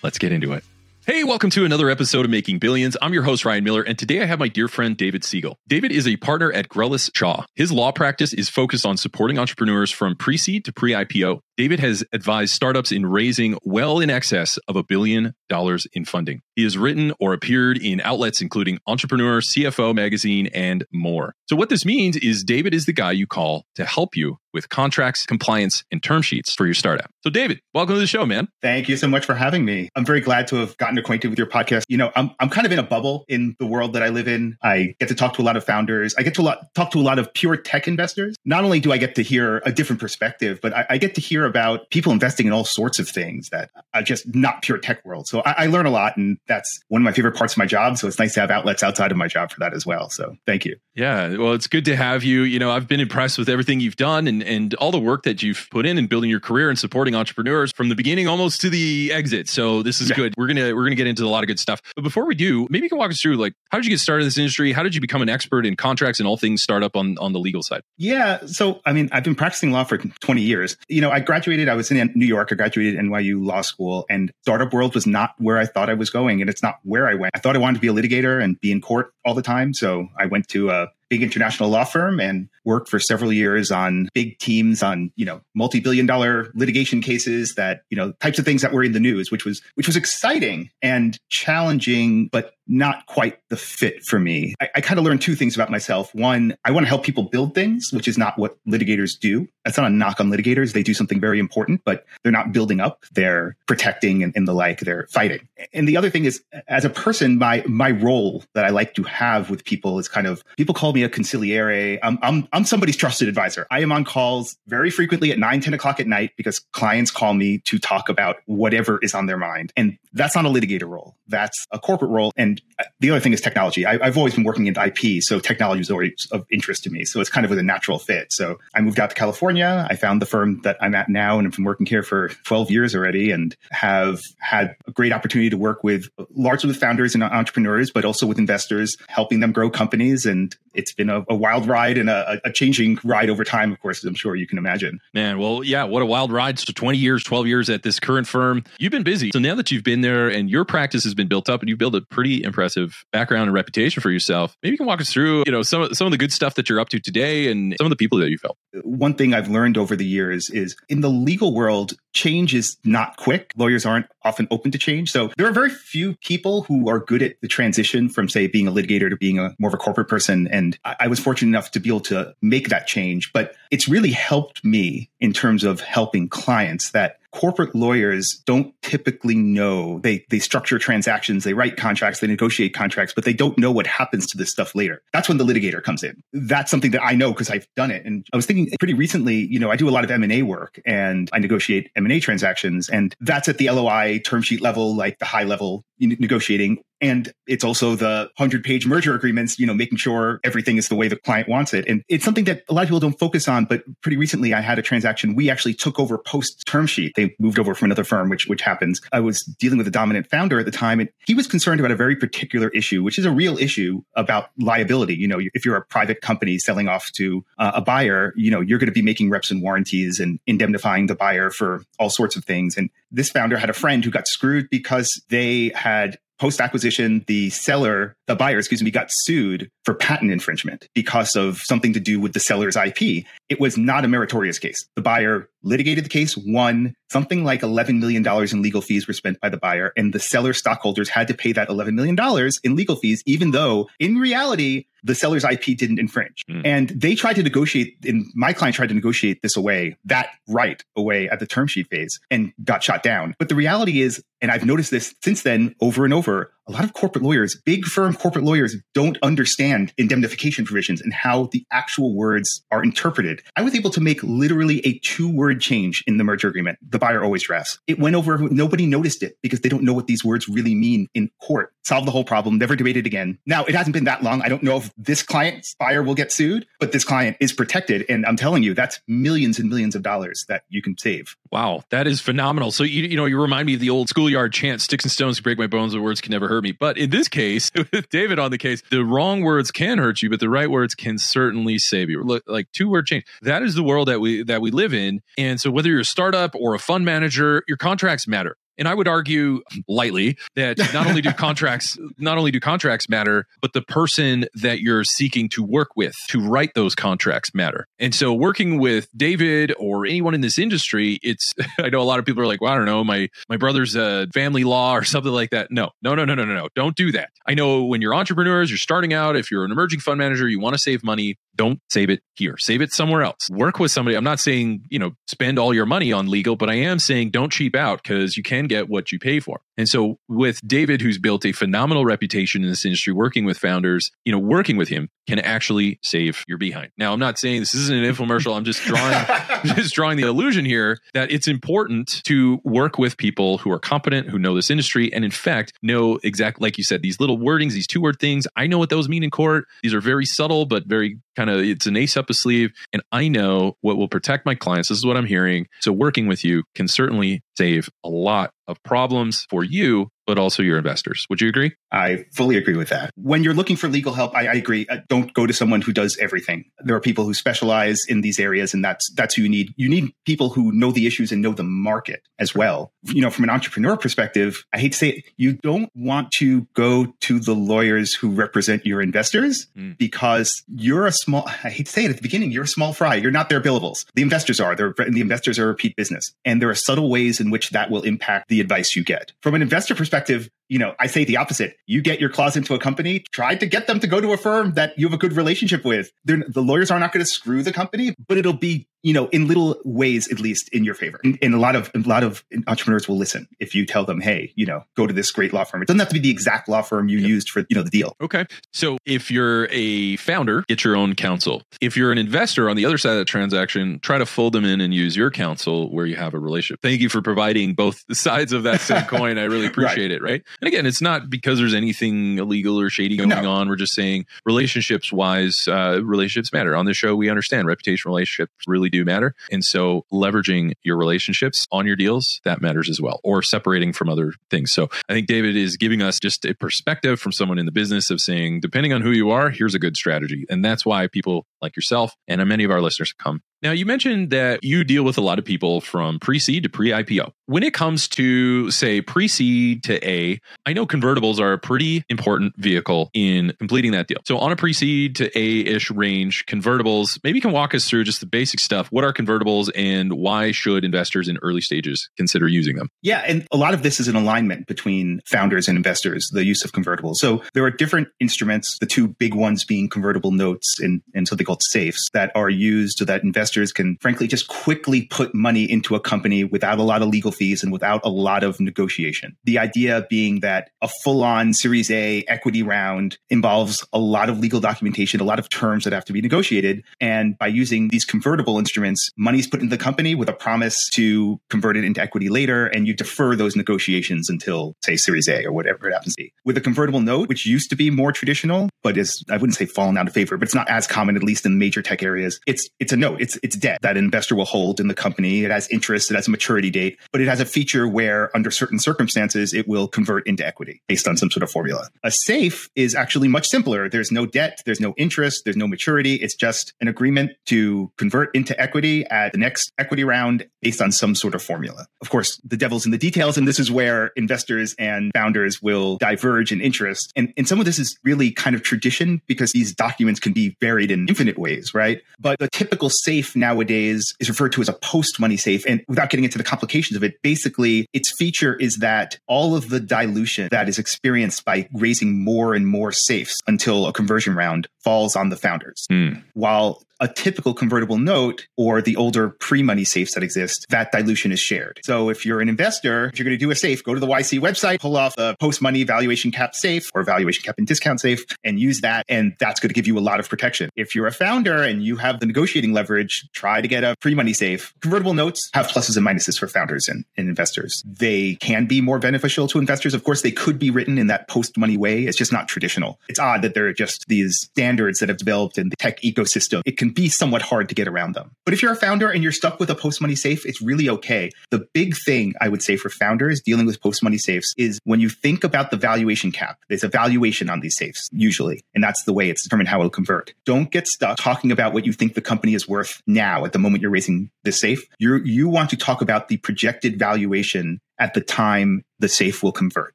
Let's 0.00 0.16
get 0.16 0.30
into 0.30 0.52
it. 0.52 0.62
Hey, 1.06 1.24
welcome 1.24 1.50
to 1.50 1.64
another 1.64 1.90
episode 1.90 2.24
of 2.24 2.30
Making 2.30 2.60
Billions. 2.60 2.96
I'm 3.02 3.12
your 3.12 3.24
host, 3.24 3.44
Ryan 3.44 3.64
Miller, 3.64 3.82
and 3.82 3.98
today 3.98 4.22
I 4.22 4.26
have 4.26 4.38
my 4.38 4.46
dear 4.46 4.68
friend 4.68 4.96
David 4.96 5.24
Siegel. 5.24 5.58
David 5.66 5.90
is 5.90 6.06
a 6.06 6.18
partner 6.18 6.52
at 6.52 6.68
Grellas 6.68 7.10
Shah. 7.16 7.46
His 7.56 7.72
law 7.72 7.90
practice 7.90 8.32
is 8.32 8.48
focused 8.48 8.86
on 8.86 8.96
supporting 8.96 9.40
entrepreneurs 9.40 9.90
from 9.90 10.14
pre 10.14 10.36
seed 10.36 10.64
to 10.66 10.72
pre 10.72 10.92
IPO. 10.92 11.40
David 11.56 11.80
has 11.80 12.04
advised 12.12 12.54
startups 12.54 12.92
in 12.92 13.06
raising 13.06 13.58
well 13.64 13.98
in 13.98 14.08
excess 14.08 14.56
of 14.68 14.76
a 14.76 14.84
billion 14.84 15.34
dollars 15.50 15.86
in 15.92 16.06
funding. 16.06 16.40
He 16.56 16.64
has 16.64 16.78
written 16.78 17.12
or 17.20 17.34
appeared 17.34 17.76
in 17.76 18.00
outlets 18.00 18.40
including 18.40 18.78
Entrepreneur, 18.86 19.40
CFO 19.40 19.94
Magazine, 19.94 20.46
and 20.48 20.84
more. 20.92 21.34
So, 21.46 21.56
what 21.56 21.68
this 21.68 21.84
means 21.84 22.16
is 22.16 22.42
David 22.42 22.72
is 22.72 22.86
the 22.86 22.92
guy 22.94 23.12
you 23.12 23.26
call 23.26 23.66
to 23.74 23.84
help 23.84 24.16
you 24.16 24.38
with 24.52 24.68
contracts, 24.68 25.26
compliance, 25.26 25.84
and 25.90 26.02
term 26.02 26.22
sheets 26.22 26.54
for 26.54 26.66
your 26.66 26.74
startup. 26.74 27.10
So, 27.22 27.30
David, 27.30 27.60
welcome 27.74 27.94
to 27.94 28.00
the 28.00 28.06
show, 28.06 28.26
man. 28.26 28.48
Thank 28.62 28.88
you 28.88 28.96
so 28.96 29.08
much 29.08 29.24
for 29.24 29.34
having 29.34 29.64
me. 29.64 29.88
I'm 29.94 30.04
very 30.04 30.20
glad 30.20 30.46
to 30.48 30.56
have 30.56 30.76
gotten 30.76 30.98
acquainted 30.98 31.28
with 31.28 31.38
your 31.38 31.46
podcast. 31.46 31.84
You 31.88 31.96
know, 31.96 32.10
I'm, 32.16 32.30
I'm 32.40 32.48
kind 32.48 32.66
of 32.66 32.72
in 32.72 32.78
a 32.78 32.82
bubble 32.82 33.24
in 33.28 33.56
the 33.58 33.66
world 33.66 33.92
that 33.92 34.02
I 34.02 34.08
live 34.08 34.28
in. 34.28 34.56
I 34.62 34.94
get 34.98 35.08
to 35.08 35.14
talk 35.14 35.34
to 35.34 35.42
a 35.42 35.44
lot 35.44 35.56
of 35.56 35.64
founders. 35.64 36.14
I 36.16 36.22
get 36.22 36.34
to 36.34 36.42
a 36.42 36.42
lot, 36.42 36.74
talk 36.74 36.90
to 36.92 36.98
a 36.98 37.02
lot 37.02 37.18
of 37.18 37.32
pure 37.34 37.56
tech 37.56 37.86
investors. 37.86 38.36
Not 38.44 38.64
only 38.64 38.80
do 38.80 38.92
I 38.92 38.96
get 38.96 39.14
to 39.16 39.22
hear 39.22 39.62
a 39.64 39.72
different 39.72 40.00
perspective, 40.00 40.60
but 40.62 40.74
I, 40.74 40.86
I 40.90 40.98
get 40.98 41.14
to 41.16 41.20
hear 41.20 41.44
about 41.44 41.90
people 41.90 42.12
investing 42.12 42.46
in 42.46 42.52
all 42.52 42.64
sorts 42.64 42.98
of 42.98 43.08
things 43.08 43.48
that 43.50 43.70
are 43.94 44.02
just 44.02 44.34
not 44.34 44.62
pure 44.62 44.78
tech 44.78 45.04
world. 45.04 45.26
So 45.26 45.39
I, 45.44 45.54
I 45.58 45.66
learn 45.66 45.86
a 45.86 45.90
lot, 45.90 46.16
and 46.16 46.38
that's 46.46 46.80
one 46.88 47.02
of 47.02 47.04
my 47.04 47.12
favorite 47.12 47.36
parts 47.36 47.54
of 47.54 47.58
my 47.58 47.66
job. 47.66 47.98
So 47.98 48.06
it's 48.06 48.18
nice 48.18 48.34
to 48.34 48.40
have 48.40 48.50
outlets 48.50 48.82
outside 48.82 49.10
of 49.10 49.16
my 49.16 49.28
job 49.28 49.50
for 49.50 49.60
that 49.60 49.74
as 49.74 49.86
well. 49.86 50.10
So 50.10 50.36
thank 50.46 50.64
you. 50.64 50.76
Yeah, 50.94 51.36
well, 51.36 51.52
it's 51.52 51.66
good 51.66 51.84
to 51.86 51.96
have 51.96 52.24
you. 52.24 52.42
You 52.42 52.58
know, 52.58 52.70
I've 52.70 52.88
been 52.88 53.00
impressed 53.00 53.38
with 53.38 53.48
everything 53.48 53.80
you've 53.80 53.96
done 53.96 54.26
and 54.26 54.42
and 54.42 54.74
all 54.74 54.90
the 54.90 54.98
work 54.98 55.22
that 55.24 55.42
you've 55.42 55.68
put 55.70 55.86
in 55.86 55.98
in 55.98 56.06
building 56.06 56.30
your 56.30 56.40
career 56.40 56.68
and 56.68 56.78
supporting 56.78 57.14
entrepreneurs 57.14 57.72
from 57.72 57.88
the 57.88 57.94
beginning 57.94 58.28
almost 58.28 58.60
to 58.62 58.70
the 58.70 59.12
exit. 59.12 59.48
So 59.48 59.82
this 59.82 60.00
is 60.00 60.10
yeah. 60.10 60.16
good. 60.16 60.34
We're 60.36 60.46
gonna 60.46 60.74
we're 60.74 60.84
gonna 60.84 60.96
get 60.96 61.06
into 61.06 61.24
a 61.24 61.28
lot 61.28 61.42
of 61.42 61.48
good 61.48 61.58
stuff. 61.58 61.80
But 61.94 62.02
before 62.02 62.26
we 62.26 62.34
do, 62.34 62.66
maybe 62.70 62.84
you 62.84 62.88
can 62.88 62.98
walk 62.98 63.10
us 63.10 63.20
through 63.20 63.36
like 63.36 63.54
how 63.70 63.78
did 63.78 63.86
you 63.86 63.90
get 63.90 64.00
started 64.00 64.22
in 64.22 64.26
this 64.26 64.38
industry? 64.38 64.72
How 64.72 64.82
did 64.82 64.94
you 64.94 65.00
become 65.00 65.22
an 65.22 65.28
expert 65.28 65.64
in 65.64 65.76
contracts 65.76 66.20
and 66.20 66.26
all 66.26 66.36
things 66.36 66.62
startup 66.62 66.96
on 66.96 67.16
on 67.18 67.32
the 67.32 67.38
legal 67.38 67.62
side? 67.62 67.82
Yeah, 67.96 68.44
so 68.46 68.80
I 68.84 68.92
mean, 68.92 69.08
I've 69.12 69.24
been 69.24 69.34
practicing 69.34 69.72
law 69.72 69.84
for 69.84 69.98
20 69.98 70.40
years. 70.40 70.76
You 70.88 71.00
know, 71.00 71.10
I 71.10 71.20
graduated. 71.20 71.68
I 71.68 71.74
was 71.74 71.90
in 71.90 72.12
New 72.14 72.26
York. 72.26 72.48
I 72.52 72.54
graduated 72.54 72.98
NYU 72.98 73.44
Law 73.44 73.62
School, 73.62 74.06
and 74.10 74.30
startup 74.42 74.72
world 74.72 74.94
was 74.94 75.06
not 75.06 75.29
where 75.38 75.58
I 75.58 75.66
thought 75.66 75.90
I 75.90 75.94
was 75.94 76.10
going, 76.10 76.40
and 76.40 76.48
it's 76.50 76.62
not 76.62 76.78
where 76.82 77.08
I 77.08 77.14
went. 77.14 77.32
I 77.34 77.38
thought 77.38 77.56
I 77.56 77.58
wanted 77.58 77.80
to 77.80 77.80
be 77.80 77.88
a 77.88 77.92
litigator 77.92 78.42
and 78.42 78.60
be 78.60 78.72
in 78.72 78.80
court 78.80 79.12
all 79.24 79.34
the 79.34 79.42
time, 79.42 79.74
so 79.74 80.08
I 80.18 80.26
went 80.26 80.48
to 80.48 80.70
a 80.70 80.88
big 81.10 81.22
international 81.22 81.68
law 81.68 81.84
firm 81.84 82.20
and 82.20 82.48
worked 82.64 82.88
for 82.88 82.98
several 82.98 83.32
years 83.32 83.70
on 83.70 84.08
big 84.14 84.38
teams 84.38 84.82
on, 84.82 85.12
you 85.16 85.26
know, 85.26 85.40
multi-billion 85.54 86.06
dollar 86.06 86.50
litigation 86.54 87.02
cases 87.02 87.54
that, 87.56 87.82
you 87.90 87.96
know, 87.96 88.12
types 88.20 88.38
of 88.38 88.44
things 88.44 88.62
that 88.62 88.72
were 88.72 88.84
in 88.84 88.92
the 88.92 89.00
news, 89.00 89.30
which 89.30 89.44
was 89.44 89.60
which 89.74 89.86
was 89.86 89.96
exciting 89.96 90.70
and 90.80 91.18
challenging, 91.28 92.28
but 92.28 92.54
not 92.70 93.04
quite 93.06 93.40
the 93.48 93.56
fit 93.56 94.04
for 94.04 94.20
me. 94.20 94.54
I, 94.60 94.68
I 94.76 94.80
kind 94.80 94.98
of 94.98 95.04
learned 95.04 95.20
two 95.20 95.34
things 95.34 95.56
about 95.56 95.70
myself. 95.70 96.14
One, 96.14 96.56
I 96.64 96.70
want 96.70 96.84
to 96.84 96.88
help 96.88 97.02
people 97.02 97.24
build 97.24 97.52
things, 97.52 97.88
which 97.92 98.06
is 98.06 98.16
not 98.16 98.38
what 98.38 98.56
litigators 98.64 99.18
do. 99.18 99.48
That's 99.64 99.76
not 99.76 99.86
a 99.86 99.90
knock 99.90 100.20
on 100.20 100.30
litigators. 100.30 100.72
They 100.72 100.84
do 100.84 100.94
something 100.94 101.20
very 101.20 101.40
important, 101.40 101.82
but 101.84 102.06
they're 102.22 102.30
not 102.30 102.52
building 102.52 102.78
up. 102.78 103.04
They're 103.12 103.56
protecting 103.66 104.22
and, 104.22 104.32
and 104.36 104.46
the 104.46 104.54
like. 104.54 104.80
They're 104.80 105.08
fighting. 105.10 105.48
And 105.72 105.88
the 105.88 105.96
other 105.96 106.10
thing 106.10 106.24
is, 106.24 106.42
as 106.68 106.84
a 106.84 106.90
person, 106.90 107.38
my 107.38 107.64
my 107.66 107.90
role 107.90 108.44
that 108.54 108.64
I 108.64 108.70
like 108.70 108.94
to 108.94 109.02
have 109.02 109.50
with 109.50 109.64
people 109.64 109.98
is 109.98 110.08
kind 110.08 110.28
of 110.28 110.44
people 110.56 110.74
call 110.74 110.92
me 110.92 110.99
a 111.02 111.08
consigliere. 111.08 111.98
I'm 112.02 112.18
I'm, 112.22 112.48
I'm 112.52 112.64
somebody's 112.64 112.96
trusted 112.96 113.28
advisor. 113.28 113.66
I 113.70 113.80
am 113.80 113.92
on 113.92 114.04
calls 114.04 114.56
very 114.66 114.90
frequently 114.90 115.32
at 115.32 115.38
9, 115.38 115.60
10 115.60 115.74
o'clock 115.74 116.00
at 116.00 116.06
night 116.06 116.32
because 116.36 116.58
clients 116.58 117.10
call 117.10 117.34
me 117.34 117.58
to 117.66 117.78
talk 117.78 118.08
about 118.08 118.36
whatever 118.46 118.98
is 119.02 119.14
on 119.14 119.26
their 119.26 119.38
mind. 119.38 119.72
And 119.76 119.98
that's 120.12 120.34
not 120.34 120.44
a 120.44 120.48
litigator 120.48 120.88
role. 120.88 121.16
That's 121.28 121.66
a 121.70 121.78
corporate 121.78 122.10
role. 122.10 122.32
And 122.36 122.60
the 122.98 123.10
other 123.10 123.20
thing 123.20 123.32
is 123.32 123.40
technology. 123.40 123.86
I, 123.86 124.04
have 124.04 124.16
always 124.16 124.34
been 124.34 124.44
working 124.44 124.66
in 124.66 124.76
IP, 124.76 125.22
so 125.22 125.38
technology 125.38 125.80
is 125.80 125.90
always 125.90 126.26
of 126.32 126.44
interest 126.50 126.84
to 126.84 126.90
me. 126.90 127.04
So 127.04 127.20
it's 127.20 127.30
kind 127.30 127.44
of 127.44 127.52
a 127.52 127.62
natural 127.62 127.98
fit. 127.98 128.32
So 128.32 128.58
I 128.74 128.80
moved 128.80 128.98
out 128.98 129.10
to 129.10 129.16
California. 129.16 129.86
I 129.88 129.96
found 129.96 130.20
the 130.20 130.26
firm 130.26 130.60
that 130.62 130.76
I'm 130.80 130.94
at 130.94 131.08
now, 131.08 131.38
and 131.38 131.46
I've 131.46 131.54
been 131.54 131.64
working 131.64 131.86
here 131.86 132.02
for 132.02 132.28
12 132.44 132.70
years 132.70 132.94
already, 132.94 133.30
and 133.30 133.56
have 133.70 134.20
had 134.38 134.76
a 134.86 134.90
great 134.90 135.12
opportunity 135.12 135.50
to 135.50 135.56
work 135.56 135.84
with 135.84 136.08
largely 136.34 136.68
with 136.68 136.78
founders 136.78 137.14
and 137.14 137.22
entrepreneurs, 137.22 137.90
but 137.90 138.04
also 138.04 138.26
with 138.26 138.38
investors, 138.38 138.96
helping 139.08 139.40
them 139.40 139.52
grow 139.52 139.70
companies. 139.70 140.26
And 140.26 140.54
it's 140.74 140.89
been 140.92 141.10
a, 141.10 141.24
a 141.28 141.34
wild 141.34 141.66
ride 141.66 141.98
and 141.98 142.08
a, 142.08 142.40
a, 142.44 142.52
changing 142.52 142.98
ride 143.04 143.30
over 143.30 143.44
time, 143.44 143.72
of 143.72 143.80
course, 143.80 143.98
as 143.98 144.04
I'm 144.04 144.14
sure 144.14 144.34
you 144.34 144.46
can 144.46 144.58
imagine. 144.58 145.00
Man, 145.14 145.38
well, 145.38 145.62
yeah, 145.64 145.84
what 145.84 146.02
a 146.02 146.06
wild 146.06 146.32
ride. 146.32 146.58
So 146.58 146.72
20 146.72 146.98
years, 146.98 147.22
12 147.24 147.46
years 147.46 147.70
at 147.70 147.82
this 147.82 148.00
current 148.00 148.26
firm. 148.26 148.64
You've 148.78 148.92
been 148.92 149.02
busy. 149.02 149.30
So 149.32 149.38
now 149.38 149.54
that 149.54 149.70
you've 149.70 149.84
been 149.84 150.00
there 150.00 150.28
and 150.28 150.50
your 150.50 150.64
practice 150.64 151.04
has 151.04 151.14
been 151.14 151.28
built 151.28 151.48
up 151.48 151.60
and 151.60 151.68
you've 151.68 151.78
built 151.78 151.94
a 151.94 152.00
pretty 152.02 152.42
impressive 152.42 153.04
background 153.12 153.44
and 153.44 153.54
reputation 153.54 154.02
for 154.02 154.10
yourself, 154.10 154.56
maybe 154.62 154.72
you 154.72 154.78
can 154.78 154.86
walk 154.86 155.00
us 155.00 155.12
through, 155.12 155.44
you 155.46 155.52
know, 155.52 155.62
some 155.62 155.82
of, 155.82 155.96
some 155.96 156.06
of 156.06 156.10
the 156.10 156.18
good 156.18 156.32
stuff 156.32 156.54
that 156.54 156.68
you're 156.68 156.80
up 156.80 156.88
to 156.90 157.00
today 157.00 157.50
and 157.50 157.74
some 157.78 157.86
of 157.86 157.90
the 157.90 157.96
people 157.96 158.18
that 158.18 158.30
you've 158.30 158.42
helped. 158.42 158.60
One 158.82 159.14
thing 159.14 159.34
I've 159.34 159.48
learned 159.48 159.76
over 159.76 159.96
the 159.96 160.06
years 160.06 160.50
is 160.50 160.76
in 160.88 161.00
the 161.00 161.10
legal 161.10 161.54
world, 161.54 161.94
change 162.12 162.54
is 162.54 162.76
not 162.84 163.16
quick. 163.16 163.52
Lawyers 163.56 163.86
aren't 163.86 164.06
often 164.22 164.48
open 164.50 164.70
to 164.72 164.78
change. 164.78 165.10
So 165.10 165.30
there 165.36 165.46
are 165.46 165.52
very 165.52 165.70
few 165.70 166.14
people 166.16 166.62
who 166.62 166.88
are 166.88 166.98
good 166.98 167.22
at 167.22 167.40
the 167.40 167.48
transition 167.48 168.08
from, 168.08 168.28
say, 168.28 168.46
being 168.46 168.66
a 168.66 168.72
litigator 168.72 169.08
to 169.10 169.16
being 169.16 169.38
a 169.38 169.54
more 169.58 169.68
of 169.68 169.74
a 169.74 169.78
corporate 169.78 170.08
person. 170.08 170.48
And 170.48 170.78
I, 170.84 171.08
was 171.08 171.20
fortunate 171.20 171.48
enough 171.48 171.70
to 171.72 171.80
be 171.80 171.90
able 171.90 172.00
to 172.00 172.34
make 172.40 172.68
that 172.68 172.86
change. 172.86 173.32
But 173.32 173.54
it's 173.70 173.88
really 173.88 174.12
helped 174.12 174.64
me 174.64 175.10
in 175.20 175.32
terms 175.32 175.64
of 175.64 175.80
helping 175.80 176.28
clients 176.28 176.90
that 176.92 177.19
corporate 177.32 177.74
lawyers 177.74 178.42
don't 178.46 178.74
typically 178.82 179.36
know. 179.36 180.00
They 180.00 180.24
they 180.30 180.38
structure 180.38 180.78
transactions 180.78 181.44
they 181.44 181.54
write 181.54 181.76
contracts 181.76 182.20
they 182.20 182.26
negotiate 182.26 182.74
contracts 182.74 183.12
but 183.14 183.24
they 183.24 183.32
don't 183.32 183.56
know 183.58 183.70
what 183.70 183.86
happens 183.86 184.26
to 184.28 184.38
this 184.38 184.50
stuff 184.50 184.74
later. 184.74 185.02
That's 185.12 185.28
when 185.28 185.38
the 185.38 185.44
litigator 185.44 185.82
comes 185.82 186.02
in. 186.02 186.22
That's 186.32 186.70
something 186.70 186.90
that 186.92 187.02
i 187.02 187.14
know 187.14 187.32
because 187.32 187.50
i've 187.50 187.66
done 187.76 187.90
it. 187.90 188.04
And 188.04 188.26
i 188.32 188.36
was 188.36 188.46
thinking 188.46 188.68
pretty 188.78 188.94
recently 188.94 189.36
you 189.36 189.58
know 189.58 189.70
i 189.70 189.76
do 189.76 189.88
a 189.88 189.90
lot 189.90 190.04
of 190.04 190.10
m&a 190.10 190.42
work 190.42 190.80
and 190.84 191.30
i 191.32 191.38
negotiate 191.38 191.90
m&a 191.96 192.20
transactions 192.20 192.88
and 192.88 193.14
that's 193.20 193.48
at 193.48 193.58
the 193.58 193.70
loi 193.70 194.20
term 194.24 194.42
sheet 194.42 194.60
level 194.60 194.96
like 194.96 195.18
the 195.18 195.24
high 195.24 195.44
level 195.44 195.84
negotiating. 196.00 196.78
And 197.02 197.32
it's 197.46 197.64
also 197.64 197.94
the 197.94 198.30
100 198.36 198.62
page 198.62 198.86
merger 198.86 199.14
agreements 199.14 199.58
you 199.58 199.66
know 199.66 199.74
making 199.74 199.98
sure 199.98 200.40
everything 200.44 200.76
is 200.76 200.88
the 200.88 200.94
way 200.94 201.08
the 201.08 201.16
client 201.16 201.48
wants 201.48 201.72
it. 201.74 201.86
And 201.88 202.02
it's 202.08 202.24
something 202.24 202.44
that 202.44 202.62
a 202.68 202.74
lot 202.74 202.82
of 202.82 202.88
people 202.88 203.00
don't 203.00 203.18
focus 203.18 203.48
on 203.48 203.64
but 203.64 203.82
pretty 204.02 204.16
recently 204.16 204.52
i 204.54 204.60
had 204.60 204.78
a 204.78 204.82
transaction 204.82 205.34
we 205.34 205.50
actually 205.50 205.74
took 205.74 205.98
over 205.98 206.18
post 206.18 206.64
term 206.66 206.86
sheet 206.86 207.14
they 207.20 207.34
moved 207.38 207.58
over 207.58 207.74
from 207.74 207.86
another 207.86 208.04
firm 208.04 208.28
which 208.28 208.46
which 208.46 208.62
happens. 208.62 209.00
I 209.12 209.20
was 209.20 209.42
dealing 209.42 209.78
with 209.78 209.86
a 209.86 209.90
dominant 209.90 210.28
founder 210.28 210.58
at 210.58 210.64
the 210.64 210.72
time 210.72 211.00
and 211.00 211.08
he 211.26 211.34
was 211.34 211.46
concerned 211.46 211.80
about 211.80 211.92
a 211.92 211.96
very 211.96 212.16
particular 212.16 212.68
issue 212.68 213.02
which 213.02 213.18
is 213.18 213.24
a 213.24 213.30
real 213.30 213.58
issue 213.58 214.02
about 214.14 214.50
liability. 214.58 215.14
You 215.14 215.28
know 215.28 215.40
if 215.54 215.64
you're 215.64 215.76
a 215.76 215.84
private 215.84 216.20
company 216.20 216.58
selling 216.58 216.88
off 216.88 217.10
to 217.12 217.44
uh, 217.58 217.72
a 217.74 217.80
buyer 217.80 218.32
you 218.36 218.50
know 218.50 218.60
you're 218.60 218.78
going 218.78 218.86
to 218.86 218.92
be 218.92 219.02
making 219.02 219.30
reps 219.30 219.50
and 219.50 219.62
warranties 219.62 220.20
and 220.20 220.38
indemnifying 220.46 221.06
the 221.06 221.14
buyer 221.14 221.50
for 221.50 221.82
all 221.98 222.10
sorts 222.10 222.36
of 222.36 222.44
things. 222.44 222.76
And 222.76 222.90
this 223.10 223.30
founder 223.30 223.58
had 223.58 223.70
a 223.70 223.74
friend 223.74 224.04
who 224.04 224.10
got 224.10 224.26
screwed 224.26 224.70
because 224.70 225.22
they 225.28 225.72
had 225.74 226.18
post 226.40 226.60
acquisition, 226.60 227.22
the 227.28 227.50
seller, 227.50 228.16
the 228.26 228.34
buyer, 228.34 228.58
excuse 228.58 228.82
me, 228.82 228.90
got 228.90 229.08
sued 229.10 229.70
for 229.84 229.94
patent 229.94 230.32
infringement 230.32 230.88
because 230.94 231.36
of 231.36 231.58
something 231.58 231.92
to 231.92 232.00
do 232.00 232.18
with 232.18 232.32
the 232.32 232.40
seller's 232.40 232.76
IP. 232.76 233.26
It 233.50 233.60
was 233.60 233.76
not 233.76 234.06
a 234.06 234.08
meritorious 234.08 234.58
case. 234.58 234.88
The 234.96 235.02
buyer 235.02 235.50
litigated 235.62 236.06
the 236.06 236.08
case, 236.08 236.36
won 236.36 236.94
something 237.10 237.44
like 237.44 237.60
$11 237.60 237.98
million 237.98 238.26
in 238.26 238.62
legal 238.62 238.80
fees 238.80 239.06
were 239.06 239.12
spent 239.12 239.38
by 239.40 239.50
the 239.50 239.58
buyer, 239.58 239.92
and 239.96 240.14
the 240.14 240.18
seller 240.18 240.54
stockholders 240.54 241.10
had 241.10 241.28
to 241.28 241.34
pay 241.34 241.52
that 241.52 241.68
$11 241.68 241.92
million 241.92 242.16
in 242.64 242.74
legal 242.74 242.96
fees, 242.96 243.22
even 243.26 243.50
though 243.50 243.88
in 243.98 244.16
reality, 244.16 244.86
the 245.02 245.14
seller's 245.14 245.44
IP 245.44 245.76
didn't 245.76 245.98
infringe. 245.98 246.44
Mm. 246.48 246.62
And 246.64 246.88
they 246.90 247.14
tried 247.14 247.34
to 247.34 247.42
negotiate, 247.42 247.96
and 248.04 248.26
my 248.34 248.52
client 248.52 248.76
tried 248.76 248.88
to 248.88 248.94
negotiate 248.94 249.42
this 249.42 249.56
away, 249.56 249.96
that 250.04 250.30
right 250.48 250.82
away 250.96 251.28
at 251.28 251.40
the 251.40 251.46
term 251.46 251.66
sheet 251.66 251.88
phase 251.88 252.18
and 252.30 252.52
got 252.64 252.82
shot 252.82 253.02
down. 253.02 253.34
But 253.38 253.48
the 253.48 253.54
reality 253.54 254.00
is, 254.00 254.22
And 254.40 254.50
I've 254.50 254.64
noticed 254.64 254.90
this 254.90 255.14
since 255.22 255.42
then 255.42 255.74
over 255.80 256.04
and 256.04 256.14
over 256.14 256.52
a 256.70 256.72
lot 256.72 256.84
of 256.84 256.92
corporate 256.92 257.24
lawyers, 257.24 257.60
big 257.64 257.84
firm 257.84 258.14
corporate 258.14 258.44
lawyers, 258.44 258.76
don't 258.94 259.18
understand 259.22 259.92
indemnification 259.98 260.64
provisions 260.64 261.00
and 261.00 261.12
how 261.12 261.46
the 261.46 261.66
actual 261.72 262.14
words 262.14 262.62
are 262.70 262.82
interpreted. 262.82 263.42
I 263.56 263.62
was 263.62 263.74
able 263.74 263.90
to 263.90 264.00
make 264.00 264.22
literally 264.22 264.78
a 264.86 264.98
two 265.00 265.28
word 265.28 265.60
change 265.60 266.04
in 266.06 266.16
the 266.16 266.24
merger 266.24 266.48
agreement. 266.48 266.78
The 266.88 266.98
buyer 266.98 267.24
always 267.24 267.42
drafts. 267.42 267.80
It 267.88 267.98
went 267.98 268.14
over, 268.14 268.38
nobody 268.38 268.86
noticed 268.86 269.24
it 269.24 269.36
because 269.42 269.60
they 269.60 269.68
don't 269.68 269.82
know 269.82 269.92
what 269.92 270.06
these 270.06 270.24
words 270.24 270.48
really 270.48 270.76
mean 270.76 271.08
in 271.12 271.30
court. 271.40 271.72
Solved 271.82 272.06
the 272.06 272.12
whole 272.12 272.24
problem, 272.24 272.58
never 272.58 272.76
debated 272.76 273.06
again. 273.06 273.38
Now, 273.46 273.64
it 273.64 273.74
hasn't 273.74 273.94
been 273.94 274.04
that 274.04 274.22
long. 274.22 274.42
I 274.42 274.48
don't 274.48 274.62
know 274.62 274.76
if 274.76 274.92
this 274.96 275.22
client's 275.24 275.74
buyer 275.74 276.02
will 276.04 276.14
get 276.14 276.30
sued, 276.30 276.66
but 276.78 276.92
this 276.92 277.04
client 277.04 277.36
is 277.40 277.52
protected. 277.52 278.04
And 278.08 278.24
I'm 278.26 278.36
telling 278.36 278.62
you, 278.62 278.74
that's 278.74 279.00
millions 279.08 279.58
and 279.58 279.68
millions 279.68 279.96
of 279.96 280.02
dollars 280.02 280.44
that 280.48 280.62
you 280.68 280.82
can 280.82 280.96
save. 280.96 281.36
Wow, 281.50 281.82
that 281.90 282.06
is 282.06 282.20
phenomenal. 282.20 282.70
So, 282.70 282.84
you, 282.84 283.04
you 283.04 283.16
know, 283.16 283.24
you 283.24 283.40
remind 283.40 283.66
me 283.66 283.74
of 283.74 283.80
the 283.80 283.90
old 283.90 284.08
schoolyard 284.08 284.52
chant 284.52 284.82
sticks 284.82 285.04
and 285.04 285.10
stones 285.10 285.40
break 285.40 285.58
my 285.58 285.66
bones, 285.66 285.94
but 285.94 286.02
words 286.02 286.20
can 286.20 286.30
never 286.30 286.46
hurt 286.46 286.59
me. 286.62 286.72
But 286.72 286.98
in 286.98 287.10
this 287.10 287.28
case, 287.28 287.70
with 287.92 288.08
David 288.10 288.38
on 288.38 288.50
the 288.50 288.58
case, 288.58 288.82
the 288.90 289.04
wrong 289.04 289.42
words 289.42 289.70
can 289.70 289.98
hurt 289.98 290.22
you, 290.22 290.30
but 290.30 290.40
the 290.40 290.48
right 290.48 290.70
words 290.70 290.94
can 290.94 291.18
certainly 291.18 291.78
save 291.78 292.10
you. 292.10 292.22
Look, 292.22 292.44
like 292.46 292.70
two 292.72 292.88
word 292.88 293.06
change. 293.06 293.24
That 293.42 293.62
is 293.62 293.74
the 293.74 293.82
world 293.82 294.08
that 294.08 294.20
we 294.20 294.42
that 294.44 294.60
we 294.60 294.70
live 294.70 294.94
in. 294.94 295.20
And 295.36 295.60
so 295.60 295.70
whether 295.70 295.88
you're 295.88 296.00
a 296.00 296.04
startup 296.04 296.54
or 296.54 296.74
a 296.74 296.78
fund 296.78 297.04
manager, 297.04 297.62
your 297.68 297.76
contracts 297.76 298.26
matter. 298.26 298.56
And 298.78 298.88
I 298.88 298.94
would 298.94 299.08
argue 299.08 299.62
lightly 299.88 300.38
that 300.56 300.78
not 300.94 301.06
only 301.06 301.20
do 301.20 301.32
contracts 301.32 301.98
not 302.18 302.38
only 302.38 302.50
do 302.50 302.60
contracts 302.60 303.08
matter, 303.08 303.46
but 303.60 303.72
the 303.72 303.82
person 303.82 304.46
that 304.54 304.80
you're 304.80 305.04
seeking 305.04 305.48
to 305.50 305.62
work 305.62 305.90
with 305.96 306.14
to 306.28 306.40
write 306.40 306.74
those 306.74 306.94
contracts 306.94 307.54
matter. 307.54 307.86
And 307.98 308.14
so 308.14 308.32
working 308.32 308.78
with 308.78 309.08
David 309.16 309.74
or 309.78 310.06
anyone 310.06 310.34
in 310.34 310.40
this 310.40 310.58
industry, 310.58 311.18
it's 311.22 311.52
I 311.78 311.88
know 311.88 312.00
a 312.00 312.04
lot 312.04 312.18
of 312.18 312.24
people 312.24 312.42
are 312.42 312.46
like, 312.46 312.60
well, 312.60 312.72
I 312.72 312.76
don't 312.76 312.86
know, 312.86 313.04
my 313.04 313.28
my 313.48 313.56
brother's 313.56 313.96
a 313.96 314.28
family 314.32 314.64
law 314.64 314.96
or 314.96 315.04
something 315.10 315.32
like 315.32 315.50
that. 315.50 315.70
No, 315.70 315.90
no, 316.02 316.14
no, 316.14 316.24
no, 316.24 316.34
no, 316.34 316.44
no, 316.44 316.54
no. 316.54 316.68
Don't 316.74 316.96
do 316.96 317.12
that. 317.12 317.30
I 317.46 317.54
know 317.54 317.84
when 317.84 318.00
you're 318.00 318.14
entrepreneurs, 318.14 318.70
you're 318.70 318.78
starting 318.78 319.12
out, 319.12 319.36
if 319.36 319.50
you're 319.50 319.64
an 319.64 319.72
emerging 319.72 320.00
fund 320.00 320.18
manager, 320.18 320.48
you 320.48 320.60
want 320.60 320.74
to 320.74 320.78
save 320.78 321.02
money, 321.02 321.36
don't 321.56 321.80
save 321.90 322.10
it 322.10 322.22
here. 322.34 322.56
Save 322.58 322.80
it 322.80 322.92
somewhere 322.92 323.22
else. 323.22 323.48
Work 323.50 323.78
with 323.78 323.90
somebody. 323.90 324.16
I'm 324.16 324.24
not 324.24 324.40
saying, 324.40 324.84
you 324.88 324.98
know, 324.98 325.12
spend 325.26 325.58
all 325.58 325.74
your 325.74 325.86
money 325.86 326.12
on 326.12 326.28
legal, 326.28 326.56
but 326.56 326.70
I 326.70 326.74
am 326.74 326.98
saying 326.98 327.30
don't 327.30 327.52
cheap 327.52 327.74
out 327.74 328.02
because 328.02 328.36
you 328.36 328.42
can 328.42 328.66
get 328.70 328.88
what 328.88 329.12
you 329.12 329.18
pay 329.18 329.40
for. 329.40 329.60
And 329.76 329.88
so 329.88 330.18
with 330.28 330.60
David, 330.66 331.02
who's 331.02 331.18
built 331.18 331.44
a 331.44 331.52
phenomenal 331.52 332.04
reputation 332.04 332.62
in 332.62 332.68
this 332.68 332.84
industry, 332.84 333.12
working 333.12 333.44
with 333.44 333.58
founders, 333.58 334.10
you 334.24 334.32
know, 334.32 334.38
working 334.38 334.76
with 334.76 334.88
him 334.88 335.08
can 335.28 335.38
actually 335.38 335.98
save 336.02 336.44
your 336.48 336.58
behind. 336.58 336.90
Now, 336.96 337.12
I'm 337.12 337.18
not 337.18 337.38
saying 337.38 337.60
this 337.60 337.74
isn't 337.74 337.96
an 337.96 338.04
infomercial. 338.04 338.56
I'm 338.56 338.64
just 338.64 338.82
drawing, 338.82 339.24
just 339.76 339.94
drawing 339.94 340.16
the 340.16 340.26
illusion 340.26 340.64
here 340.64 340.98
that 341.14 341.30
it's 341.30 341.48
important 341.48 342.22
to 342.24 342.60
work 342.64 342.98
with 342.98 343.16
people 343.16 343.58
who 343.58 343.70
are 343.70 343.78
competent, 343.78 344.28
who 344.28 344.38
know 344.38 344.54
this 344.54 344.70
industry, 344.70 345.12
and 345.12 345.24
in 345.24 345.30
fact 345.30 345.72
know 345.82 346.18
exactly, 346.22 346.66
like 346.66 346.78
you 346.78 346.84
said, 346.84 347.02
these 347.02 347.20
little 347.20 347.38
wordings, 347.38 347.72
these 347.72 347.86
two 347.86 348.00
word 348.00 348.18
things. 348.20 348.46
I 348.56 348.66
know 348.66 348.78
what 348.78 348.90
those 348.90 349.08
mean 349.08 349.22
in 349.22 349.30
court. 349.30 349.66
These 349.82 349.94
are 349.94 350.00
very 350.00 350.26
subtle, 350.26 350.66
but 350.66 350.86
very 350.86 351.18
kind 351.36 351.50
of 351.50 351.60
it's 351.60 351.86
an 351.86 351.96
ace 351.96 352.16
up 352.16 352.28
a 352.28 352.34
sleeve 352.34 352.72
and 352.92 353.02
i 353.12 353.28
know 353.28 353.76
what 353.80 353.96
will 353.96 354.08
protect 354.08 354.44
my 354.44 354.54
clients 354.54 354.88
this 354.88 354.98
is 354.98 355.06
what 355.06 355.16
i'm 355.16 355.26
hearing 355.26 355.66
so 355.80 355.92
working 355.92 356.26
with 356.26 356.44
you 356.44 356.62
can 356.74 356.88
certainly 356.88 357.42
save 357.56 357.88
a 358.04 358.08
lot 358.08 358.52
of 358.70 358.82
problems 358.82 359.44
for 359.50 359.64
you 359.64 360.08
but 360.30 360.38
also 360.38 360.62
your 360.62 360.78
investors. 360.78 361.26
Would 361.28 361.40
you 361.40 361.48
agree? 361.48 361.74
I 361.90 362.24
fully 362.32 362.56
agree 362.56 362.76
with 362.76 362.88
that. 362.90 363.10
When 363.16 363.42
you're 363.42 363.52
looking 363.52 363.74
for 363.74 363.88
legal 363.88 364.12
help, 364.12 364.32
I, 364.32 364.46
I, 364.46 364.52
agree. 364.52 364.86
Uh, 364.88 364.98
don't 365.08 365.34
go 365.34 365.44
to 365.44 365.52
someone 365.52 365.80
who 365.80 365.92
does 365.92 366.16
everything. 366.18 366.70
There 366.78 366.94
are 366.94 367.00
people 367.00 367.24
who 367.24 367.34
specialize 367.34 367.98
in 368.08 368.20
these 368.20 368.38
areas, 368.38 368.72
and 368.72 368.84
that's 368.84 369.10
that's 369.14 369.34
who 369.34 369.42
you 369.42 369.48
need. 369.48 369.74
You 369.76 369.88
need 369.88 370.14
people 370.24 370.50
who 370.50 370.70
know 370.70 370.92
the 370.92 371.08
issues 371.08 371.32
and 371.32 371.42
know 371.42 371.50
the 371.50 371.64
market 371.64 372.22
as 372.38 372.54
well. 372.54 372.92
You 373.02 373.22
know, 373.22 373.30
from 373.30 373.42
an 373.42 373.50
entrepreneur 373.50 373.96
perspective, 373.96 374.64
I 374.72 374.78
hate 374.78 374.92
to 374.92 374.98
say 374.98 375.08
it, 375.08 375.24
you 375.36 375.54
don't 375.54 375.90
want 375.96 376.30
to 376.38 376.68
go 376.74 377.12
to 377.22 377.40
the 377.40 377.56
lawyers 377.56 378.14
who 378.14 378.30
represent 378.30 378.86
your 378.86 379.02
investors 379.02 379.66
mm. 379.76 379.98
because 379.98 380.62
you're 380.68 381.06
a 381.08 381.12
small. 381.12 381.42
I 381.48 381.70
hate 381.70 381.86
to 381.86 381.92
say 381.92 382.04
it 382.04 382.10
at 382.10 382.16
the 382.18 382.22
beginning, 382.22 382.52
you're 382.52 382.62
a 382.62 382.68
small 382.68 382.92
fry. 382.92 383.16
You're 383.16 383.32
not 383.32 383.48
their 383.48 383.60
billables. 383.60 384.06
The 384.14 384.22
investors 384.22 384.60
are. 384.60 384.76
They're, 384.76 384.94
the 384.96 385.20
investors 385.20 385.58
are 385.58 385.66
repeat 385.66 385.96
business, 385.96 386.32
and 386.44 386.62
there 386.62 386.70
are 386.70 386.74
subtle 386.76 387.10
ways 387.10 387.40
in 387.40 387.50
which 387.50 387.70
that 387.70 387.90
will 387.90 388.02
impact 388.02 388.48
the 388.48 388.60
advice 388.60 388.94
you 388.94 389.02
get. 389.02 389.32
From 389.42 389.56
an 389.56 389.62
investor 389.62 389.96
perspective, 389.96 390.19
perspective 390.20 390.50
you 390.70 390.78
know, 390.78 390.94
I 391.00 391.08
say 391.08 391.24
the 391.24 391.36
opposite. 391.36 391.76
You 391.86 392.00
get 392.00 392.20
your 392.20 392.30
claws 392.30 392.56
into 392.56 392.74
a 392.74 392.78
company, 392.78 393.24
try 393.32 393.56
to 393.56 393.66
get 393.66 393.88
them 393.88 393.98
to 394.00 394.06
go 394.06 394.20
to 394.20 394.32
a 394.32 394.36
firm 394.36 394.74
that 394.74 394.96
you 394.96 395.06
have 395.06 395.12
a 395.12 395.18
good 395.18 395.32
relationship 395.32 395.84
with. 395.84 396.12
They're, 396.24 396.44
the 396.48 396.62
lawyers 396.62 396.90
are 396.92 397.00
not 397.00 397.12
going 397.12 397.24
to 397.24 397.30
screw 397.30 397.62
the 397.62 397.72
company, 397.72 398.14
but 398.28 398.38
it'll 398.38 398.52
be 398.52 398.86
you 399.02 399.14
know, 399.14 399.28
in 399.28 399.46
little 399.46 399.80
ways, 399.84 400.30
at 400.30 400.40
least 400.40 400.68
in 400.70 400.84
your 400.84 400.94
favor. 400.94 401.20
And, 401.24 401.38
and, 401.40 401.54
a 401.54 401.58
lot 401.58 401.74
of 401.74 401.90
a 401.94 401.98
lot 402.00 402.22
of 402.22 402.44
entrepreneurs 402.66 403.08
will 403.08 403.16
listen 403.16 403.48
if 403.58 403.74
you 403.74 403.86
tell 403.86 404.04
them, 404.04 404.20
"Hey, 404.20 404.52
you 404.56 404.66
know, 404.66 404.84
go 404.96 405.06
to 405.06 405.12
this 405.12 405.30
great 405.30 405.52
law 405.52 405.64
firm." 405.64 405.82
It 405.82 405.88
doesn't 405.88 405.98
have 405.98 406.08
to 406.08 406.14
be 406.14 406.20
the 406.20 406.30
exact 406.30 406.68
law 406.68 406.82
firm 406.82 407.08
you 407.08 407.18
yep. 407.18 407.28
used 407.28 407.50
for 407.50 407.60
you 407.68 407.76
know 407.76 407.82
the 407.82 407.90
deal. 407.90 408.14
Okay, 408.20 408.44
so 408.72 408.98
if 409.06 409.30
you're 409.30 409.68
a 409.70 410.16
founder, 410.16 410.64
get 410.68 410.84
your 410.84 410.96
own 410.96 411.14
counsel. 411.14 411.62
If 411.80 411.96
you're 411.96 412.12
an 412.12 412.18
investor 412.18 412.68
on 412.68 412.76
the 412.76 412.84
other 412.84 412.98
side 412.98 413.12
of 413.12 413.18
the 413.18 413.24
transaction, 413.24 414.00
try 414.00 414.18
to 414.18 414.26
fold 414.26 414.52
them 414.52 414.64
in 414.64 414.80
and 414.80 414.92
use 414.92 415.16
your 415.16 415.30
counsel 415.30 415.90
where 415.90 416.06
you 416.06 416.16
have 416.16 416.34
a 416.34 416.38
relationship. 416.38 416.80
Thank 416.82 417.00
you 417.00 417.08
for 417.08 417.22
providing 417.22 417.74
both 417.74 418.04
sides 418.16 418.52
of 418.52 418.64
that 418.64 418.80
same 418.80 419.04
coin. 419.06 419.38
I 419.38 419.44
really 419.44 419.66
appreciate 419.66 420.10
right. 420.10 420.10
it. 420.10 420.22
Right, 420.22 420.42
and 420.60 420.68
again, 420.68 420.86
it's 420.86 421.00
not 421.00 421.30
because 421.30 421.58
there's 421.58 421.74
anything 421.74 422.38
illegal 422.38 422.80
or 422.80 422.90
shady 422.90 423.16
going 423.16 423.28
no. 423.28 423.50
on. 423.50 423.68
We're 423.68 423.76
just 423.76 423.94
saying 423.94 424.26
relationships 424.44 425.12
wise, 425.12 425.66
uh, 425.68 426.00
relationships 426.02 426.52
matter. 426.52 426.76
On 426.76 426.86
this 426.86 426.96
show, 426.96 427.16
we 427.16 427.30
understand 427.30 427.66
reputation 427.66 428.10
relationships 428.10 428.52
really 428.66 428.90
do 428.90 429.04
matter. 429.04 429.34
And 429.50 429.64
so 429.64 430.04
leveraging 430.12 430.74
your 430.82 430.96
relationships 430.96 431.66
on 431.72 431.86
your 431.86 431.96
deals, 431.96 432.40
that 432.44 432.60
matters 432.60 432.88
as 432.88 433.00
well, 433.00 433.20
or 433.24 433.42
separating 433.42 433.92
from 433.92 434.08
other 434.08 434.32
things. 434.50 434.72
So 434.72 434.88
I 435.08 435.12
think 435.12 435.26
David 435.26 435.56
is 435.56 435.76
giving 435.76 436.02
us 436.02 436.18
just 436.18 436.44
a 436.44 436.54
perspective 436.54 437.20
from 437.20 437.32
someone 437.32 437.58
in 437.58 437.66
the 437.66 437.72
business 437.72 438.10
of 438.10 438.20
saying, 438.20 438.60
depending 438.60 438.92
on 438.92 439.02
who 439.02 439.10
you 439.10 439.30
are, 439.30 439.50
here's 439.50 439.74
a 439.74 439.78
good 439.78 439.96
strategy. 439.96 440.44
And 440.48 440.64
that's 440.64 440.84
why 440.84 441.06
people 441.06 441.46
like 441.62 441.76
yourself 441.76 442.14
and 442.28 442.46
many 442.46 442.64
of 442.64 442.70
our 442.70 442.80
listeners 442.80 443.12
come 443.12 443.42
now, 443.62 443.72
you 443.72 443.84
mentioned 443.84 444.30
that 444.30 444.64
you 444.64 444.84
deal 444.84 445.02
with 445.02 445.18
a 445.18 445.20
lot 445.20 445.38
of 445.38 445.44
people 445.44 445.82
from 445.82 446.18
pre 446.18 446.38
seed 446.38 446.62
to 446.62 446.68
pre 446.70 446.90
IPO. 446.90 447.32
When 447.44 447.62
it 447.62 447.74
comes 447.74 448.08
to, 448.08 448.70
say, 448.70 449.02
pre 449.02 449.28
seed 449.28 449.82
to 449.84 450.08
A, 450.08 450.40
I 450.64 450.72
know 450.72 450.86
convertibles 450.86 451.38
are 451.38 451.52
a 451.52 451.58
pretty 451.58 452.02
important 452.08 452.54
vehicle 452.56 453.10
in 453.12 453.52
completing 453.58 453.92
that 453.92 454.06
deal. 454.06 454.18
So, 454.24 454.38
on 454.38 454.50
a 454.50 454.56
pre 454.56 454.72
seed 454.72 455.16
to 455.16 455.38
A 455.38 455.66
ish 455.66 455.90
range, 455.90 456.46
convertibles, 456.46 457.18
maybe 457.22 457.36
you 457.36 457.42
can 457.42 457.52
walk 457.52 457.74
us 457.74 457.88
through 457.88 458.04
just 458.04 458.20
the 458.20 458.26
basic 458.26 458.60
stuff. 458.60 458.88
What 458.90 459.04
are 459.04 459.12
convertibles 459.12 459.70
and 459.74 460.14
why 460.14 460.52
should 460.52 460.82
investors 460.84 461.28
in 461.28 461.38
early 461.42 461.60
stages 461.60 462.08
consider 462.16 462.48
using 462.48 462.76
them? 462.76 462.88
Yeah. 463.02 463.22
And 463.26 463.46
a 463.52 463.58
lot 463.58 463.74
of 463.74 463.82
this 463.82 464.00
is 464.00 464.08
an 464.08 464.16
alignment 464.16 464.66
between 464.68 465.20
founders 465.26 465.68
and 465.68 465.76
investors, 465.76 466.30
the 466.32 466.44
use 466.44 466.64
of 466.64 466.72
convertibles. 466.72 467.16
So, 467.16 467.42
there 467.52 467.64
are 467.64 467.70
different 467.70 468.08
instruments, 468.20 468.78
the 468.78 468.86
two 468.86 469.08
big 469.08 469.34
ones 469.34 469.66
being 469.66 469.90
convertible 469.90 470.30
notes 470.30 470.80
and, 470.80 471.02
and 471.14 471.28
something 471.28 471.44
called 471.44 471.62
safes 471.62 472.08
that 472.14 472.32
are 472.34 472.48
used 472.48 472.98
so 472.98 473.04
that 473.04 473.22
investors 473.22 473.49
investors 473.50 473.72
can 473.72 473.96
frankly 474.00 474.28
just 474.28 474.46
quickly 474.46 475.02
put 475.02 475.34
money 475.34 475.64
into 475.64 475.96
a 475.96 476.00
company 476.00 476.44
without 476.44 476.78
a 476.78 476.82
lot 476.82 477.02
of 477.02 477.08
legal 477.08 477.32
fees 477.32 477.64
and 477.64 477.72
without 477.72 478.00
a 478.04 478.08
lot 478.08 478.44
of 478.44 478.60
negotiation. 478.60 479.36
The 479.44 479.58
idea 479.58 480.06
being 480.08 480.40
that 480.40 480.70
a 480.80 480.88
full 481.02 481.24
on 481.24 481.52
Series 481.52 481.90
A 481.90 482.22
equity 482.28 482.62
round 482.62 483.18
involves 483.28 483.84
a 483.92 483.98
lot 483.98 484.28
of 484.28 484.38
legal 484.38 484.60
documentation, 484.60 485.20
a 485.20 485.24
lot 485.24 485.40
of 485.40 485.48
terms 485.48 485.82
that 485.82 485.92
have 485.92 486.04
to 486.04 486.12
be 486.12 486.20
negotiated. 486.20 486.84
And 487.00 487.36
by 487.38 487.48
using 487.48 487.88
these 487.88 488.04
convertible 488.04 488.56
instruments, 488.56 489.10
money's 489.16 489.48
put 489.48 489.60
into 489.60 489.76
the 489.76 489.82
company 489.82 490.14
with 490.14 490.28
a 490.28 490.32
promise 490.32 490.76
to 490.92 491.40
convert 491.48 491.76
it 491.76 491.84
into 491.84 492.00
equity 492.00 492.28
later, 492.28 492.66
and 492.66 492.86
you 492.86 492.94
defer 492.94 493.34
those 493.34 493.56
negotiations 493.56 494.30
until, 494.30 494.76
say, 494.84 494.94
Series 494.94 495.28
A 495.28 495.44
or 495.44 495.52
whatever 495.52 495.88
it 495.88 495.92
happens 495.92 496.14
to 496.14 496.22
be. 496.22 496.32
With 496.44 496.56
a 496.56 496.60
convertible 496.60 497.00
note, 497.00 497.28
which 497.28 497.46
used 497.46 497.70
to 497.70 497.76
be 497.76 497.90
more 497.90 498.12
traditional, 498.12 498.70
but 498.84 498.96
is, 498.96 499.24
I 499.28 499.38
wouldn't 499.38 499.56
say 499.56 499.66
fallen 499.66 499.98
out 499.98 500.06
of 500.06 500.14
favor, 500.14 500.36
but 500.36 500.46
it's 500.46 500.54
not 500.54 500.68
as 500.70 500.86
common, 500.86 501.16
at 501.16 501.24
least 501.24 501.44
in 501.44 501.58
major 501.58 501.82
tech 501.82 502.02
areas. 502.02 502.38
It's, 502.46 502.68
it's 502.78 502.92
a 502.92 502.96
note. 502.96 503.20
It's, 503.20 503.38
it's 503.42 503.56
debt 503.56 503.78
that 503.82 503.96
investor 503.96 504.34
will 504.34 504.44
hold 504.44 504.80
in 504.80 504.88
the 504.88 504.94
company. 504.94 505.44
It 505.44 505.50
has 505.50 505.68
interest, 505.68 506.10
it 506.10 506.14
has 506.14 506.28
a 506.28 506.30
maturity 506.30 506.70
date, 506.70 506.98
but 507.12 507.20
it 507.20 507.28
has 507.28 507.40
a 507.40 507.44
feature 507.44 507.86
where 507.88 508.34
under 508.36 508.50
certain 508.50 508.78
circumstances, 508.78 509.52
it 509.52 509.68
will 509.68 509.88
convert 509.88 510.26
into 510.26 510.46
equity 510.46 510.82
based 510.88 511.06
on 511.08 511.16
some 511.16 511.30
sort 511.30 511.42
of 511.42 511.50
formula. 511.50 511.88
A 512.02 512.10
safe 512.10 512.68
is 512.74 512.94
actually 512.94 513.28
much 513.28 513.46
simpler. 513.46 513.88
There's 513.88 514.10
no 514.10 514.26
debt, 514.26 514.58
there's 514.64 514.80
no 514.80 514.94
interest, 514.96 515.42
there's 515.44 515.56
no 515.56 515.66
maturity. 515.66 516.14
It's 516.16 516.34
just 516.34 516.74
an 516.80 516.88
agreement 516.88 517.32
to 517.46 517.90
convert 517.96 518.34
into 518.34 518.58
equity 518.60 519.04
at 519.06 519.32
the 519.32 519.38
next 519.38 519.72
equity 519.78 520.04
round 520.04 520.46
based 520.62 520.80
on 520.80 520.92
some 520.92 521.14
sort 521.14 521.34
of 521.34 521.42
formula. 521.42 521.86
Of 522.00 522.10
course, 522.10 522.40
the 522.44 522.56
devil's 522.56 522.84
in 522.84 522.92
the 522.92 522.98
details, 522.98 523.36
and 523.38 523.46
this 523.46 523.58
is 523.58 523.70
where 523.70 524.12
investors 524.16 524.74
and 524.78 525.10
founders 525.14 525.62
will 525.62 525.96
diverge 525.98 526.52
in 526.52 526.60
interest. 526.60 527.12
And, 527.16 527.32
and 527.36 527.48
some 527.48 527.58
of 527.58 527.64
this 527.64 527.78
is 527.78 527.98
really 528.04 528.30
kind 528.30 528.54
of 528.54 528.62
tradition 528.62 529.22
because 529.26 529.52
these 529.52 529.74
documents 529.74 530.20
can 530.20 530.32
be 530.32 530.56
varied 530.60 530.90
in 530.90 531.08
infinite 531.08 531.38
ways, 531.38 531.74
right? 531.74 532.02
But 532.18 532.38
the 532.38 532.48
typical 532.48 532.90
safe 532.90 533.29
nowadays 533.36 534.04
is 534.20 534.28
referred 534.28 534.52
to 534.52 534.60
as 534.60 534.68
a 534.68 534.72
post 534.74 535.20
money 535.20 535.36
safe. 535.36 535.64
And 535.66 535.82
without 535.88 536.10
getting 536.10 536.24
into 536.24 536.38
the 536.38 536.44
complications 536.44 536.96
of 536.96 537.04
it, 537.04 537.20
basically 537.22 537.86
its 537.92 538.14
feature 538.16 538.54
is 538.54 538.76
that 538.76 539.18
all 539.26 539.56
of 539.56 539.68
the 539.68 539.80
dilution 539.80 540.48
that 540.50 540.68
is 540.68 540.78
experienced 540.78 541.44
by 541.44 541.68
raising 541.72 542.22
more 542.22 542.54
and 542.54 542.66
more 542.66 542.92
safes 542.92 543.38
until 543.46 543.86
a 543.86 543.92
conversion 543.92 544.34
round 544.34 544.68
falls 544.82 545.16
on 545.16 545.28
the 545.28 545.36
founders. 545.36 545.86
Mm. 545.90 546.22
While 546.34 546.82
a 547.00 547.08
typical 547.08 547.54
convertible 547.54 547.98
note 547.98 548.46
or 548.56 548.82
the 548.82 548.94
older 548.96 549.30
pre-money 549.30 549.84
safes 549.84 550.12
that 550.12 550.22
exist, 550.22 550.66
that 550.68 550.92
dilution 550.92 551.32
is 551.32 551.40
shared. 551.40 551.80
So 551.82 552.10
if 552.10 552.26
you're 552.26 552.40
an 552.40 552.48
investor, 552.48 553.06
if 553.06 553.18
you're 553.18 553.24
going 553.24 553.38
to 553.38 553.42
do 553.42 553.50
a 553.50 553.54
safe, 553.54 553.82
go 553.82 553.94
to 553.94 554.00
the 554.00 554.06
YC 554.06 554.40
website, 554.40 554.80
pull 554.80 554.96
off 554.96 555.16
the 555.16 555.34
post-money 555.40 555.84
valuation 555.84 556.30
cap 556.30 556.54
safe 556.54 556.90
or 556.94 557.02
valuation 557.02 557.42
cap 557.42 557.54
and 557.56 557.66
discount 557.66 558.00
safe 558.00 558.24
and 558.44 558.60
use 558.60 558.82
that. 558.82 559.06
And 559.08 559.34
that's 559.40 559.60
going 559.60 559.70
to 559.70 559.74
give 559.74 559.86
you 559.86 559.98
a 559.98 560.00
lot 560.00 560.20
of 560.20 560.28
protection. 560.28 560.68
If 560.76 560.94
you're 560.94 561.06
a 561.06 561.12
founder 561.12 561.62
and 561.62 561.82
you 561.82 561.96
have 561.96 562.20
the 562.20 562.26
negotiating 562.26 562.72
leverage, 562.74 563.26
try 563.32 563.62
to 563.62 563.68
get 563.68 563.82
a 563.82 563.96
pre-money 564.00 564.34
safe. 564.34 564.74
Convertible 564.80 565.14
notes 565.14 565.50
have 565.54 565.68
pluses 565.68 565.96
and 565.96 566.06
minuses 566.06 566.38
for 566.38 566.48
founders 566.48 566.86
and, 566.86 567.04
and 567.16 567.28
investors. 567.28 567.82
They 567.86 568.34
can 568.36 568.66
be 568.66 568.82
more 568.82 568.98
beneficial 568.98 569.48
to 569.48 569.58
investors. 569.58 569.94
Of 569.94 570.04
course, 570.04 570.20
they 570.20 570.32
could 570.32 570.58
be 570.58 570.70
written 570.70 570.98
in 570.98 571.06
that 571.06 571.28
post-money 571.28 571.78
way. 571.78 572.04
It's 572.04 572.18
just 572.18 572.32
not 572.32 572.46
traditional. 572.46 573.00
It's 573.08 573.18
odd 573.18 573.40
that 573.40 573.54
they're 573.54 573.72
just 573.72 574.04
these 574.08 574.50
standards 574.70 575.00
that 575.00 575.08
have 575.08 575.18
developed 575.18 575.58
in 575.58 575.68
the 575.68 575.76
tech 575.76 576.00
ecosystem. 576.02 576.62
It 576.64 576.78
can 576.78 576.90
be 576.90 577.08
somewhat 577.08 577.42
hard 577.42 577.68
to 577.70 577.74
get 577.74 577.88
around 577.88 578.14
them. 578.14 578.30
But 578.44 578.54
if 578.54 578.62
you're 578.62 578.72
a 578.72 578.76
founder 578.76 579.10
and 579.10 579.20
you're 579.20 579.32
stuck 579.32 579.58
with 579.58 579.68
a 579.68 579.74
post 579.74 580.00
money 580.00 580.14
safe, 580.14 580.46
it's 580.46 580.62
really 580.62 580.88
okay. 580.88 581.30
The 581.50 581.66
big 581.74 581.96
thing 581.96 582.34
I 582.40 582.48
would 582.48 582.62
say 582.62 582.76
for 582.76 582.88
founders 582.88 583.40
dealing 583.40 583.66
with 583.66 583.80
post 583.80 584.02
money 584.04 584.18
safes 584.18 584.54
is 584.56 584.78
when 584.84 585.00
you 585.00 585.08
think 585.08 585.42
about 585.42 585.72
the 585.72 585.76
valuation 585.76 586.30
cap, 586.30 586.58
there's 586.68 586.84
a 586.84 586.88
valuation 586.88 587.50
on 587.50 587.60
these 587.60 587.76
safes 587.76 588.08
usually, 588.12 588.62
and 588.74 588.84
that's 588.84 589.02
the 589.04 589.12
way 589.12 589.28
it's 589.28 589.42
determined 589.42 589.68
how 589.68 589.78
it'll 589.78 589.90
convert. 589.90 590.34
Don't 590.44 590.70
get 590.70 590.86
stuck 590.86 591.18
talking 591.18 591.50
about 591.50 591.72
what 591.72 591.84
you 591.84 591.92
think 591.92 592.14
the 592.14 592.20
company 592.20 592.54
is 592.54 592.68
worth 592.68 593.02
now 593.08 593.44
at 593.44 593.52
the 593.52 593.58
moment 593.58 593.82
you're 593.82 593.90
raising 593.90 594.30
the 594.44 594.52
safe. 594.52 594.86
You 595.00 595.16
you 595.16 595.48
want 595.48 595.70
to 595.70 595.76
talk 595.76 596.00
about 596.00 596.28
the 596.28 596.36
projected 596.36 596.96
valuation 596.96 597.80
at 598.00 598.14
the 598.14 598.20
time 598.20 598.82
the 598.98 599.08
safe 599.08 599.42
will 599.42 599.52
convert. 599.52 599.94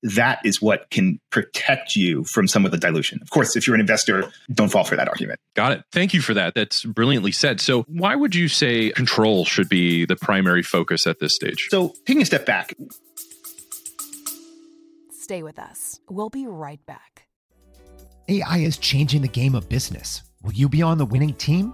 That 0.03 0.39
is 0.45 0.62
what 0.62 0.89
can 0.89 1.19
protect 1.31 1.95
you 1.95 2.24
from 2.24 2.47
some 2.47 2.65
of 2.65 2.71
the 2.71 2.77
dilution. 2.77 3.19
Of 3.21 3.29
course, 3.29 3.55
if 3.55 3.67
you're 3.67 3.75
an 3.75 3.81
investor, 3.81 4.31
don't 4.51 4.69
fall 4.69 4.83
for 4.83 4.95
that 4.95 5.09
argument. 5.09 5.39
Got 5.55 5.74
it. 5.74 5.83
Thank 5.91 6.13
you 6.13 6.21
for 6.21 6.33
that. 6.33 6.53
That's 6.55 6.85
brilliantly 6.85 7.31
said. 7.31 7.59
So, 7.59 7.83
why 7.83 8.15
would 8.15 8.33
you 8.33 8.47
say 8.47 8.91
control 8.91 9.43
should 9.43 9.67
be 9.67 10.05
the 10.05 10.15
primary 10.15 10.63
focus 10.63 11.05
at 11.05 11.19
this 11.19 11.35
stage? 11.35 11.67
So, 11.69 11.93
taking 12.05 12.21
a 12.21 12.25
step 12.25 12.45
back, 12.45 12.74
Stay 15.25 15.41
with 15.41 15.57
us. 15.57 16.00
We'll 16.07 16.29
be 16.29 16.45
right 16.45 16.79
back. 16.85 17.25
AI 18.27 18.59
is 18.59 18.77
changing 18.77 19.24
the 19.24 19.27
game 19.27 19.55
of 19.55 19.67
business. 19.67 20.21
Will 20.43 20.53
you 20.53 20.69
be 20.69 20.83
on 20.83 21.00
the 21.00 21.05
winning 21.05 21.33
team? 21.33 21.74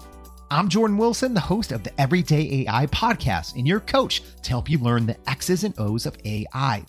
I'm 0.51 0.67
Jordan 0.67 0.97
Wilson, 0.97 1.33
the 1.33 1.39
host 1.39 1.71
of 1.71 1.81
the 1.81 1.97
Everyday 1.97 2.65
AI 2.67 2.85
podcast, 2.87 3.55
and 3.55 3.65
your 3.65 3.79
coach 3.79 4.21
to 4.41 4.49
help 4.49 4.69
you 4.69 4.79
learn 4.79 5.05
the 5.05 5.15
X's 5.29 5.63
and 5.63 5.73
O's 5.79 6.05
of 6.05 6.17
AI. 6.25 6.83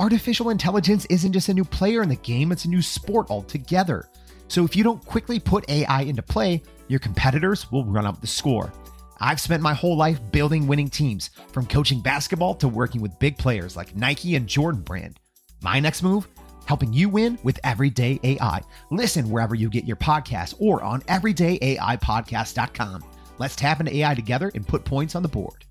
Artificial 0.00 0.50
intelligence 0.50 1.06
isn't 1.08 1.32
just 1.32 1.48
a 1.48 1.54
new 1.54 1.64
player 1.64 2.02
in 2.02 2.08
the 2.08 2.16
game, 2.16 2.50
it's 2.50 2.64
a 2.64 2.68
new 2.68 2.82
sport 2.82 3.30
altogether. 3.30 4.08
So 4.48 4.64
if 4.64 4.74
you 4.74 4.82
don't 4.82 5.04
quickly 5.06 5.38
put 5.38 5.70
AI 5.70 6.02
into 6.02 6.22
play, 6.22 6.60
your 6.88 6.98
competitors 6.98 7.70
will 7.70 7.84
run 7.84 8.04
up 8.04 8.20
the 8.20 8.26
score. 8.26 8.72
I've 9.20 9.40
spent 9.40 9.62
my 9.62 9.74
whole 9.74 9.96
life 9.96 10.18
building 10.32 10.66
winning 10.66 10.90
teams, 10.90 11.30
from 11.52 11.66
coaching 11.66 12.00
basketball 12.00 12.56
to 12.56 12.66
working 12.66 13.00
with 13.00 13.16
big 13.20 13.38
players 13.38 13.76
like 13.76 13.94
Nike 13.94 14.34
and 14.34 14.48
Jordan 14.48 14.80
Brand. 14.80 15.20
My 15.62 15.78
next 15.78 16.02
move? 16.02 16.26
Helping 16.66 16.92
you 16.92 17.08
win 17.08 17.38
with 17.42 17.58
Everyday 17.64 18.20
AI. 18.22 18.60
Listen 18.90 19.30
wherever 19.30 19.54
you 19.54 19.68
get 19.68 19.84
your 19.84 19.96
podcasts 19.96 20.54
or 20.58 20.82
on 20.82 21.02
everydayaipodcast.com. 21.02 23.04
Let's 23.38 23.56
tap 23.56 23.80
into 23.80 23.96
AI 23.96 24.14
together 24.14 24.50
and 24.54 24.66
put 24.66 24.84
points 24.84 25.14
on 25.14 25.22
the 25.22 25.28
board. 25.28 25.64